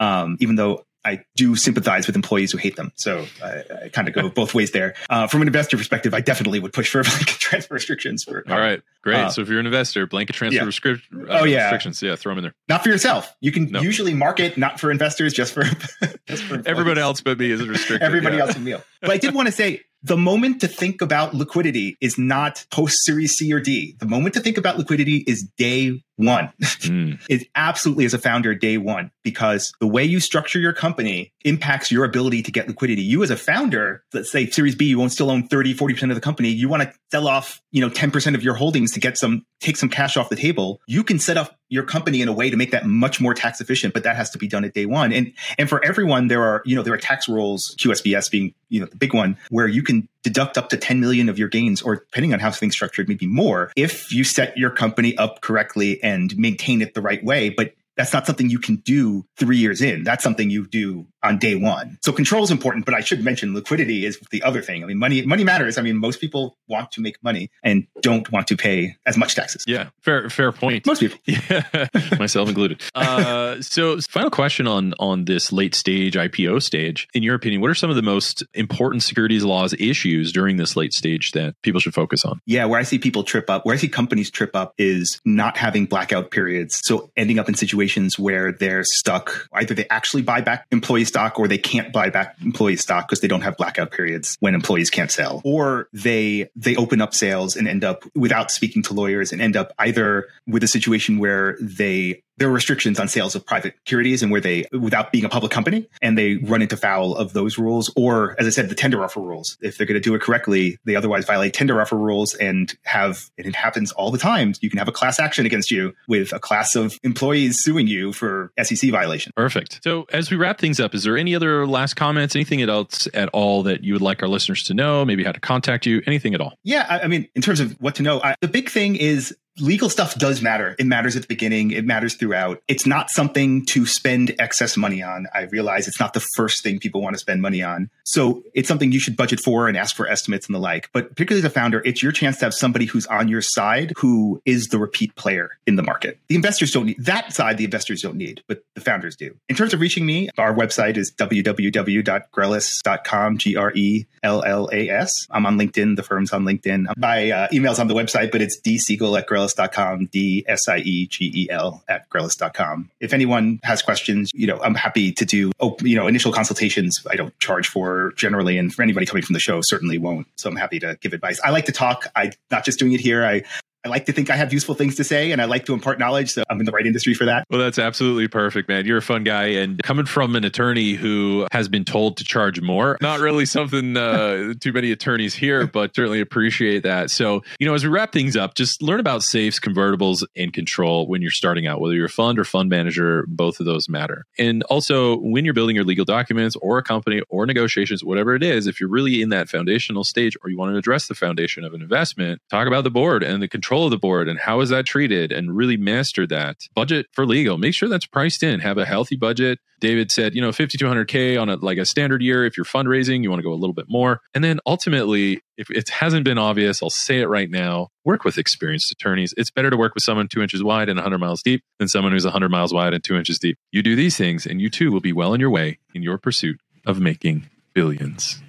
Um, 0.00 0.36
even 0.40 0.56
though 0.56 0.85
I 1.06 1.24
do 1.36 1.54
sympathize 1.54 2.08
with 2.08 2.16
employees 2.16 2.50
who 2.50 2.58
hate 2.58 2.74
them. 2.74 2.90
So 2.96 3.24
I, 3.42 3.84
I 3.84 3.88
kind 3.90 4.08
of 4.08 4.14
go 4.14 4.28
both 4.28 4.54
ways 4.54 4.72
there. 4.72 4.94
Uh, 5.08 5.28
from 5.28 5.40
an 5.40 5.48
investor 5.48 5.76
perspective, 5.76 6.12
I 6.12 6.20
definitely 6.20 6.58
would 6.58 6.72
push 6.72 6.90
for 6.90 7.02
blanket 7.04 7.38
transfer 7.38 7.74
restrictions. 7.74 8.24
For 8.24 8.44
all 8.50 8.58
right, 8.58 8.82
great. 9.02 9.16
Uh, 9.16 9.30
so 9.30 9.40
if 9.40 9.48
you're 9.48 9.60
an 9.60 9.66
investor, 9.66 10.06
blanket 10.06 10.32
transfer 10.34 10.64
yeah. 10.64 10.68
Rescri- 10.68 11.00
uh, 11.30 11.38
oh, 11.40 11.44
yeah. 11.44 11.62
restrictions, 11.62 12.02
yeah, 12.02 12.16
throw 12.16 12.32
them 12.32 12.38
in 12.38 12.44
there. 12.44 12.54
Not 12.68 12.82
for 12.82 12.88
yourself. 12.88 13.34
You 13.40 13.52
can 13.52 13.70
no. 13.70 13.80
usually 13.80 14.14
market 14.14 14.58
not 14.58 14.80
for 14.80 14.90
investors, 14.90 15.32
just 15.32 15.54
for, 15.54 15.62
just 16.26 16.42
for 16.42 16.60
everybody 16.66 17.00
else 17.00 17.20
but 17.20 17.38
me 17.38 17.52
is 17.52 17.66
restricted. 17.66 18.02
Everybody 18.02 18.36
yeah. 18.36 18.42
else 18.42 18.54
but 18.54 18.62
me. 18.62 18.74
But 19.00 19.10
I 19.10 19.18
did 19.18 19.32
want 19.32 19.46
to 19.46 19.52
say 19.52 19.82
the 20.02 20.16
moment 20.16 20.60
to 20.60 20.68
think 20.68 21.02
about 21.02 21.34
liquidity 21.34 21.96
is 22.00 22.18
not 22.18 22.64
post 22.70 23.04
series 23.04 23.32
C 23.32 23.52
or 23.52 23.60
D. 23.60 23.96
The 24.00 24.06
moment 24.06 24.34
to 24.34 24.40
think 24.40 24.58
about 24.58 24.78
liquidity 24.78 25.24
is 25.26 25.48
day 25.56 26.02
one. 26.16 26.52
Mm. 26.60 27.20
it 27.28 27.48
absolutely 27.54 28.04
as 28.04 28.14
a 28.14 28.18
founder 28.18 28.54
day 28.54 28.78
one 28.78 29.10
because 29.22 29.72
the 29.80 29.86
way 29.86 30.04
you 30.04 30.20
structure 30.20 30.58
your 30.58 30.72
company 30.72 31.32
impacts 31.44 31.90
your 31.90 32.04
ability 32.04 32.42
to 32.42 32.50
get 32.50 32.68
liquidity. 32.68 33.02
You 33.02 33.22
as 33.22 33.30
a 33.30 33.36
founder, 33.36 34.02
let's 34.12 34.30
say 34.30 34.46
series 34.46 34.74
B, 34.74 34.86
you 34.86 34.98
won't 34.98 35.12
still 35.12 35.30
own 35.30 35.46
30, 35.46 35.74
40% 35.74 36.10
of 36.10 36.14
the 36.14 36.20
company. 36.20 36.48
You 36.48 36.68
want 36.68 36.82
to 36.82 36.92
sell 37.10 37.28
off, 37.28 37.60
you 37.70 37.80
know, 37.80 37.90
10% 37.90 38.34
of 38.34 38.42
your 38.42 38.54
holdings 38.54 38.92
to 38.92 39.00
get 39.00 39.16
some, 39.16 39.44
take 39.60 39.76
some 39.76 39.88
cash 39.88 40.16
off 40.16 40.28
the 40.28 40.36
table. 40.36 40.80
You 40.86 41.04
can 41.04 41.18
set 41.18 41.36
up 41.36 41.56
your 41.68 41.84
company 41.84 42.22
in 42.22 42.28
a 42.28 42.32
way 42.32 42.50
to 42.50 42.56
make 42.56 42.70
that 42.70 42.86
much 42.86 43.20
more 43.20 43.34
tax 43.34 43.60
efficient, 43.60 43.92
but 43.92 44.04
that 44.04 44.16
has 44.16 44.30
to 44.30 44.38
be 44.38 44.46
done 44.46 44.64
at 44.64 44.74
day 44.74 44.86
one. 44.86 45.12
And, 45.12 45.32
and 45.58 45.68
for 45.68 45.84
everyone, 45.84 46.28
there 46.28 46.42
are, 46.42 46.62
you 46.64 46.76
know, 46.76 46.82
there 46.82 46.94
are 46.94 46.98
tax 46.98 47.28
rules, 47.28 47.74
QSBS 47.78 48.30
being, 48.30 48.54
you 48.68 48.80
know, 48.80 48.86
the 48.86 48.96
big 48.96 49.14
one 49.14 49.36
where 49.50 49.66
you 49.66 49.82
can 49.82 50.08
deduct 50.26 50.58
up 50.58 50.68
to 50.70 50.76
10 50.76 50.98
million 50.98 51.28
of 51.28 51.38
your 51.38 51.46
gains 51.46 51.80
or 51.80 51.96
depending 51.96 52.32
on 52.32 52.40
how 52.40 52.50
things 52.50 52.74
structured, 52.74 53.08
maybe 53.08 53.28
more 53.28 53.70
if 53.76 54.12
you 54.12 54.24
set 54.24 54.56
your 54.56 54.70
company 54.70 55.16
up 55.18 55.40
correctly 55.40 56.02
and 56.02 56.36
maintain 56.36 56.82
it 56.82 56.94
the 56.94 57.00
right 57.00 57.22
way. 57.22 57.48
But 57.48 57.74
that's 57.96 58.12
not 58.12 58.26
something 58.26 58.50
you 58.50 58.58
can 58.58 58.76
do 58.76 59.24
three 59.36 59.56
years 59.56 59.80
in. 59.80 60.02
That's 60.02 60.24
something 60.24 60.50
you 60.50 60.66
do 60.66 61.06
on 61.26 61.38
day 61.38 61.54
one. 61.54 61.98
So 62.02 62.12
control 62.12 62.44
is 62.44 62.50
important, 62.50 62.84
but 62.84 62.94
I 62.94 63.00
should 63.00 63.22
mention 63.24 63.54
liquidity 63.54 64.06
is 64.06 64.18
the 64.30 64.42
other 64.42 64.62
thing. 64.62 64.82
I 64.82 64.86
mean, 64.86 64.98
money 64.98 65.22
money 65.22 65.44
matters. 65.44 65.78
I 65.78 65.82
mean, 65.82 65.96
most 65.96 66.20
people 66.20 66.56
want 66.68 66.92
to 66.92 67.00
make 67.00 67.22
money 67.22 67.50
and 67.62 67.86
don't 68.00 68.30
want 68.30 68.46
to 68.48 68.56
pay 68.56 68.96
as 69.06 69.16
much 69.16 69.34
taxes. 69.34 69.64
Yeah, 69.66 69.90
fair 70.00 70.30
fair 70.30 70.52
point. 70.52 70.86
Most 70.86 71.00
people, 71.00 71.18
yeah, 71.26 71.88
myself 72.18 72.48
included. 72.48 72.82
Uh, 72.94 73.60
so, 73.60 73.98
final 74.08 74.30
question 74.30 74.66
on 74.66 74.94
on 74.98 75.24
this 75.24 75.52
late 75.52 75.74
stage 75.74 76.14
IPO 76.14 76.62
stage. 76.62 77.08
In 77.14 77.22
your 77.22 77.34
opinion, 77.34 77.60
what 77.60 77.70
are 77.70 77.74
some 77.74 77.90
of 77.90 77.96
the 77.96 78.02
most 78.02 78.44
important 78.54 79.02
securities 79.02 79.44
laws 79.44 79.74
issues 79.78 80.32
during 80.32 80.56
this 80.56 80.76
late 80.76 80.92
stage 80.92 81.32
that 81.32 81.54
people 81.62 81.80
should 81.80 81.94
focus 81.94 82.24
on? 82.24 82.40
Yeah, 82.46 82.64
where 82.66 82.78
I 82.78 82.84
see 82.84 82.98
people 82.98 83.24
trip 83.24 83.50
up, 83.50 83.66
where 83.66 83.74
I 83.74 83.78
see 83.78 83.88
companies 83.88 84.30
trip 84.30 84.54
up, 84.54 84.74
is 84.78 85.20
not 85.24 85.56
having 85.56 85.86
blackout 85.86 86.30
periods. 86.30 86.80
So 86.84 87.10
ending 87.16 87.38
up 87.38 87.48
in 87.48 87.54
situations 87.54 88.18
where 88.18 88.52
they're 88.52 88.84
stuck. 88.84 89.48
Either 89.52 89.74
they 89.74 89.88
actually 89.88 90.22
buy 90.22 90.40
back 90.40 90.66
employees 90.70 91.10
stock 91.16 91.38
or 91.38 91.48
they 91.48 91.56
can't 91.56 91.94
buy 91.94 92.10
back 92.10 92.36
employee 92.44 92.76
stock 92.76 93.08
because 93.08 93.20
they 93.20 93.28
don't 93.28 93.40
have 93.40 93.56
blackout 93.56 93.90
periods 93.90 94.36
when 94.40 94.54
employees 94.54 94.90
can't 94.90 95.10
sell. 95.10 95.40
Or 95.44 95.88
they 95.94 96.50
they 96.54 96.76
open 96.76 97.00
up 97.00 97.14
sales 97.14 97.56
and 97.56 97.66
end 97.66 97.84
up 97.84 98.04
without 98.14 98.50
speaking 98.50 98.82
to 98.82 98.92
lawyers 98.92 99.32
and 99.32 99.40
end 99.40 99.56
up 99.56 99.72
either 99.78 100.28
with 100.46 100.62
a 100.62 100.68
situation 100.68 101.16
where 101.18 101.56
they 101.58 102.22
there 102.38 102.48
are 102.48 102.52
restrictions 102.52 102.98
on 102.98 103.08
sales 103.08 103.34
of 103.34 103.44
private 103.46 103.74
securities 103.78 104.22
and 104.22 104.30
where 104.30 104.40
they, 104.40 104.66
without 104.72 105.12
being 105.12 105.24
a 105.24 105.28
public 105.28 105.52
company, 105.52 105.88
and 106.02 106.18
they 106.18 106.36
run 106.36 106.62
into 106.62 106.76
foul 106.76 107.14
of 107.16 107.32
those 107.32 107.58
rules. 107.58 107.92
Or, 107.96 108.36
as 108.38 108.46
I 108.46 108.50
said, 108.50 108.68
the 108.68 108.74
tender 108.74 109.02
offer 109.02 109.20
rules. 109.20 109.56
If 109.60 109.78
they're 109.78 109.86
going 109.86 110.00
to 110.00 110.00
do 110.00 110.14
it 110.14 110.20
correctly, 110.20 110.78
they 110.84 110.96
otherwise 110.96 111.24
violate 111.24 111.54
tender 111.54 111.80
offer 111.80 111.96
rules 111.96 112.34
and 112.34 112.74
have, 112.84 113.30
and 113.38 113.46
it 113.46 113.54
happens 113.54 113.92
all 113.92 114.10
the 114.10 114.18
time. 114.18 114.54
You 114.60 114.70
can 114.70 114.78
have 114.78 114.88
a 114.88 114.92
class 114.92 115.18
action 115.18 115.46
against 115.46 115.70
you 115.70 115.94
with 116.08 116.32
a 116.32 116.38
class 116.38 116.74
of 116.74 116.98
employees 117.02 117.62
suing 117.62 117.86
you 117.86 118.12
for 118.12 118.52
SEC 118.62 118.90
violation. 118.90 119.32
Perfect. 119.36 119.80
So, 119.82 120.06
as 120.12 120.30
we 120.30 120.36
wrap 120.36 120.58
things 120.58 120.80
up, 120.80 120.94
is 120.94 121.04
there 121.04 121.16
any 121.16 121.34
other 121.34 121.66
last 121.66 121.94
comments, 121.94 122.34
anything 122.34 122.60
else 122.62 123.08
at 123.14 123.28
all 123.30 123.62
that 123.64 123.84
you 123.84 123.92
would 123.92 124.02
like 124.02 124.22
our 124.22 124.28
listeners 124.28 124.62
to 124.64 124.74
know? 124.74 125.04
Maybe 125.04 125.24
how 125.24 125.32
to 125.32 125.40
contact 125.40 125.86
you, 125.86 126.02
anything 126.06 126.34
at 126.34 126.40
all? 126.40 126.54
Yeah. 126.64 126.86
I, 126.88 127.00
I 127.00 127.06
mean, 127.06 127.28
in 127.34 127.42
terms 127.42 127.60
of 127.60 127.72
what 127.80 127.94
to 127.96 128.02
know, 128.02 128.20
I, 128.22 128.34
the 128.40 128.48
big 128.48 128.70
thing 128.70 128.96
is 128.96 129.34
legal 129.60 129.88
stuff 129.88 130.16
does 130.16 130.42
matter. 130.42 130.74
It 130.78 130.86
matters 130.86 131.16
at 131.16 131.22
the 131.22 131.28
beginning. 131.28 131.70
It 131.70 131.84
matters 131.84 132.14
throughout. 132.14 132.62
It's 132.68 132.86
not 132.86 133.10
something 133.10 133.64
to 133.66 133.84
spend 133.86 134.34
excess 134.38 134.76
money 134.76 135.02
on. 135.02 135.26
I 135.34 135.42
realize 135.42 135.88
it's 135.88 136.00
not 136.00 136.12
the 136.12 136.24
first 136.36 136.62
thing 136.62 136.78
people 136.78 137.02
want 137.02 137.14
to 137.14 137.18
spend 137.18 137.42
money 137.42 137.62
on. 137.62 137.90
So 138.04 138.44
it's 138.54 138.68
something 138.68 138.92
you 138.92 139.00
should 139.00 139.16
budget 139.16 139.40
for 139.40 139.66
and 139.68 139.76
ask 139.76 139.96
for 139.96 140.08
estimates 140.08 140.46
and 140.46 140.54
the 140.54 140.60
like. 140.60 140.88
But 140.92 141.10
particularly 141.10 141.40
as 141.40 141.46
a 141.50 141.50
founder, 141.50 141.82
it's 141.84 142.02
your 142.02 142.12
chance 142.12 142.38
to 142.38 142.46
have 142.46 142.54
somebody 142.54 142.86
who's 142.86 143.06
on 143.06 143.28
your 143.28 143.42
side 143.42 143.92
who 143.96 144.40
is 144.44 144.68
the 144.68 144.78
repeat 144.78 145.16
player 145.16 145.50
in 145.66 145.74
the 145.76 145.82
market. 145.82 146.18
The 146.28 146.36
investors 146.36 146.72
don't 146.72 146.86
need 146.86 147.04
that 147.04 147.32
side. 147.32 147.58
The 147.58 147.64
investors 147.64 148.02
don't 148.02 148.16
need, 148.16 148.42
but 148.46 148.64
the 148.74 148.80
founders 148.80 149.16
do. 149.16 149.34
In 149.48 149.56
terms 149.56 149.74
of 149.74 149.80
reaching 149.80 150.06
me, 150.06 150.30
our 150.38 150.54
website 150.54 150.96
is 150.96 151.12
www.grellas.com, 151.12 153.38
G 153.38 153.56
R 153.56 153.72
E 153.74 154.06
L 154.22 154.44
L 154.44 154.68
A 154.72 154.88
S. 154.88 155.26
I'm 155.30 155.44
on 155.46 155.58
LinkedIn. 155.58 155.96
The 155.96 156.02
firm's 156.02 156.32
on 156.32 156.44
LinkedIn. 156.44 156.86
My 156.96 157.30
uh, 157.30 157.48
email's 157.52 157.78
on 157.78 157.88
the 157.88 157.94
website, 157.94 158.30
but 158.30 158.42
it's 158.42 158.60
dsiegel 158.60 159.18
at 159.18 159.28
grellas 159.28 159.45
Grellas.com, 159.46 160.06
D 160.06 160.44
S 160.46 160.68
I 160.68 160.78
E 160.78 161.06
G 161.06 161.32
E 161.34 161.50
L 161.50 161.82
at 161.88 162.08
Grellas.com. 162.10 162.90
If 163.00 163.12
anyone 163.12 163.60
has 163.62 163.82
questions, 163.82 164.30
you 164.34 164.46
know, 164.46 164.60
I'm 164.62 164.74
happy 164.74 165.12
to 165.12 165.24
do, 165.24 165.52
oh, 165.60 165.76
you 165.82 165.96
know, 165.96 166.06
initial 166.06 166.32
consultations. 166.32 166.96
I 167.10 167.16
don't 167.16 167.38
charge 167.38 167.68
for 167.68 168.12
generally. 168.16 168.58
And 168.58 168.74
for 168.74 168.82
anybody 168.82 169.06
coming 169.06 169.22
from 169.22 169.34
the 169.34 169.40
show, 169.40 169.60
certainly 169.62 169.98
won't. 169.98 170.26
So 170.36 170.48
I'm 170.48 170.56
happy 170.56 170.78
to 170.80 170.98
give 171.00 171.12
advice. 171.12 171.40
I 171.44 171.50
like 171.50 171.66
to 171.66 171.72
talk. 171.72 172.06
I 172.16 172.32
not 172.50 172.64
just 172.64 172.78
doing 172.78 172.92
it 172.92 173.00
here. 173.00 173.24
I 173.24 173.42
I 173.86 173.88
like 173.88 174.06
to 174.06 174.12
think 174.12 174.30
I 174.30 174.36
have 174.36 174.52
useful 174.52 174.74
things 174.74 174.96
to 174.96 175.04
say 175.04 175.30
and 175.30 175.40
I 175.40 175.44
like 175.44 175.64
to 175.66 175.72
impart 175.72 176.00
knowledge. 176.00 176.32
So 176.32 176.42
I'm 176.50 176.58
in 176.58 176.66
the 176.66 176.72
right 176.72 176.84
industry 176.84 177.14
for 177.14 177.24
that. 177.26 177.46
Well, 177.48 177.60
that's 177.60 177.78
absolutely 177.78 178.26
perfect, 178.26 178.68
man. 178.68 178.84
You're 178.84 178.98
a 178.98 179.02
fun 179.02 179.22
guy. 179.22 179.46
And 179.46 179.80
coming 179.84 180.06
from 180.06 180.34
an 180.34 180.42
attorney 180.42 180.94
who 180.94 181.46
has 181.52 181.68
been 181.68 181.84
told 181.84 182.16
to 182.16 182.24
charge 182.24 182.60
more, 182.60 182.98
not 183.00 183.20
really 183.20 183.46
something 183.46 183.96
uh, 183.96 184.54
too 184.60 184.72
many 184.72 184.90
attorneys 184.90 185.36
here, 185.36 185.68
but 185.68 185.94
certainly 185.94 186.20
appreciate 186.20 186.82
that. 186.82 187.12
So, 187.12 187.44
you 187.60 187.66
know, 187.66 187.74
as 187.74 187.84
we 187.84 187.88
wrap 187.88 188.12
things 188.12 188.36
up, 188.36 188.56
just 188.56 188.82
learn 188.82 188.98
about 188.98 189.22
safes, 189.22 189.60
convertibles, 189.60 190.24
and 190.36 190.52
control 190.52 191.06
when 191.06 191.22
you're 191.22 191.30
starting 191.30 191.68
out, 191.68 191.80
whether 191.80 191.94
you're 191.94 192.06
a 192.06 192.08
fund 192.08 192.40
or 192.40 192.44
fund 192.44 192.68
manager, 192.68 193.24
both 193.28 193.60
of 193.60 193.66
those 193.66 193.88
matter. 193.88 194.24
And 194.36 194.64
also, 194.64 195.18
when 195.18 195.44
you're 195.44 195.54
building 195.54 195.76
your 195.76 195.84
legal 195.84 196.04
documents 196.04 196.56
or 196.56 196.78
a 196.78 196.82
company 196.82 197.22
or 197.28 197.46
negotiations, 197.46 198.02
whatever 198.02 198.34
it 198.34 198.42
is, 198.42 198.66
if 198.66 198.80
you're 198.80 198.90
really 198.90 199.22
in 199.22 199.28
that 199.28 199.48
foundational 199.48 200.02
stage 200.02 200.36
or 200.42 200.50
you 200.50 200.58
want 200.58 200.72
to 200.72 200.76
address 200.76 201.06
the 201.06 201.14
foundation 201.14 201.62
of 201.62 201.72
an 201.72 201.82
investment, 201.82 202.42
talk 202.50 202.66
about 202.66 202.82
the 202.82 202.90
board 202.90 203.22
and 203.22 203.40
the 203.40 203.48
control 203.48 203.75
control 203.76 203.86
of 203.86 203.90
the 203.90 203.98
board 203.98 204.26
and 204.26 204.38
how 204.38 204.60
is 204.60 204.70
that 204.70 204.86
treated 204.86 205.32
and 205.32 205.54
really 205.54 205.76
master 205.76 206.26
that. 206.26 206.56
Budget 206.74 207.06
for 207.12 207.26
legal. 207.26 207.58
Make 207.58 207.74
sure 207.74 207.90
that's 207.90 208.06
priced 208.06 208.42
in. 208.42 208.60
Have 208.60 208.78
a 208.78 208.86
healthy 208.86 209.16
budget. 209.16 209.58
David 209.80 210.10
said, 210.10 210.34
you 210.34 210.40
know, 210.40 210.48
5200K 210.48 211.38
on 211.38 211.50
a 211.50 211.56
like 211.56 211.76
a 211.76 211.84
standard 211.84 212.22
year. 212.22 212.46
If 212.46 212.56
you're 212.56 212.64
fundraising, 212.64 213.22
you 213.22 213.28
want 213.28 213.40
to 213.40 213.42
go 213.42 213.52
a 213.52 213.60
little 213.60 213.74
bit 213.74 213.84
more. 213.86 214.20
And 214.34 214.42
then 214.42 214.60
ultimately, 214.64 215.42
if 215.58 215.70
it 215.70 215.90
hasn't 215.90 216.24
been 216.24 216.38
obvious, 216.38 216.82
I'll 216.82 216.88
say 216.88 217.20
it 217.20 217.26
right 217.26 217.50
now 217.50 217.88
work 218.02 218.24
with 218.24 218.38
experienced 218.38 218.90
attorneys. 218.90 219.34
It's 219.36 219.50
better 219.50 219.68
to 219.68 219.76
work 219.76 219.94
with 219.94 220.04
someone 220.04 220.28
two 220.28 220.40
inches 220.40 220.62
wide 220.62 220.88
and 220.88 220.96
100 220.96 221.18
miles 221.18 221.42
deep 221.42 221.62
than 221.78 221.88
someone 221.88 222.12
who's 222.12 222.24
100 222.24 222.48
miles 222.48 222.72
wide 222.72 222.94
and 222.94 223.04
two 223.04 223.16
inches 223.16 223.38
deep. 223.38 223.58
You 223.72 223.82
do 223.82 223.94
these 223.94 224.16
things, 224.16 224.46
and 224.46 224.58
you 224.58 224.70
too 224.70 224.90
will 224.90 225.00
be 225.00 225.12
well 225.12 225.34
on 225.34 225.40
your 225.40 225.50
way 225.50 225.78
in 225.94 226.02
your 226.02 226.16
pursuit 226.16 226.58
of 226.86 226.98
making 226.98 227.50
billions. 227.74 228.40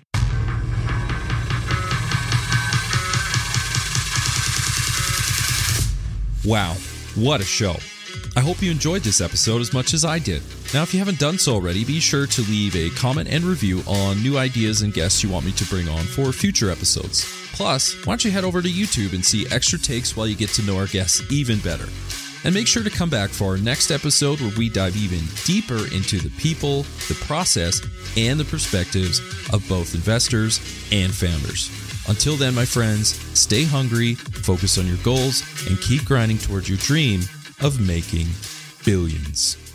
Wow, 6.48 6.76
what 7.16 7.42
a 7.42 7.44
show. 7.44 7.76
I 8.38 8.40
hope 8.40 8.62
you 8.62 8.72
enjoyed 8.72 9.02
this 9.02 9.20
episode 9.20 9.60
as 9.60 9.74
much 9.74 9.94
as 9.94 10.06
I 10.06 10.18
did. 10.18 10.42
Now, 10.74 10.82
if 10.82 10.94
you 10.94 11.00
haven't 11.00 11.20
done 11.20 11.38
so 11.38 11.56
already, 11.56 11.84
be 11.84 12.00
sure 12.00 12.26
to 12.26 12.42
leave 12.44 12.74
a 12.74 12.90
comment 12.92 13.28
and 13.30 13.44
review 13.44 13.82
on 13.86 14.24
new 14.24 14.38
ideas 14.38 14.82
and 14.82 14.94
guests 14.94 15.22
you 15.22 15.30
want 15.30 15.46
me 15.46 15.52
to 15.52 15.66
bring 15.66 15.90
on 15.90 16.06
for 16.06 16.32
future 16.32 16.72
episodes. 16.72 17.26
Plus, 17.52 17.96
why 18.06 18.14
don't 18.14 18.24
you 18.24 18.32
head 18.32 18.46
over 18.46 18.62
to 18.62 18.70
YouTube 18.70 19.14
and 19.14 19.26
see 19.26 19.46
extra 19.52 19.78
takes 19.78 20.16
while 20.16 20.26
you 20.26 20.38
get 20.38 20.52
to 20.52 20.62
know 20.62 20.78
our 20.78 20.88
guests 20.88 21.22
even 21.30 21.60
better? 21.60 21.90
And 22.46 22.56
make 22.56 22.68
sure 22.68 22.84
to 22.84 22.90
come 22.90 23.10
back 23.10 23.30
for 23.30 23.50
our 23.50 23.58
next 23.58 23.92
episode 23.92 24.40
where 24.40 24.54
we 24.58 24.70
dive 24.70 24.96
even 24.96 25.26
deeper 25.44 25.94
into 25.94 26.18
the 26.18 26.32
people, 26.40 26.84
the 27.10 27.22
process, 27.26 27.82
and 28.16 28.40
the 28.40 28.46
perspectives 28.46 29.20
of 29.52 29.68
both 29.68 29.96
investors 29.96 30.62
and 30.94 31.14
founders. 31.14 31.87
Until 32.08 32.38
then, 32.38 32.56
my 32.56 32.66
friends, 32.66 33.16
stay 33.38 33.66
hungry, 33.66 34.16
focus 34.16 34.78
on 34.78 34.88
your 34.88 34.98
goals, 34.98 35.44
and 35.68 35.80
keep 35.82 36.06
grinding 36.06 36.38
towards 36.38 36.70
your 36.70 36.78
dream 36.78 37.22
of 37.62 37.80
making 37.86 38.28
billions. 38.86 39.67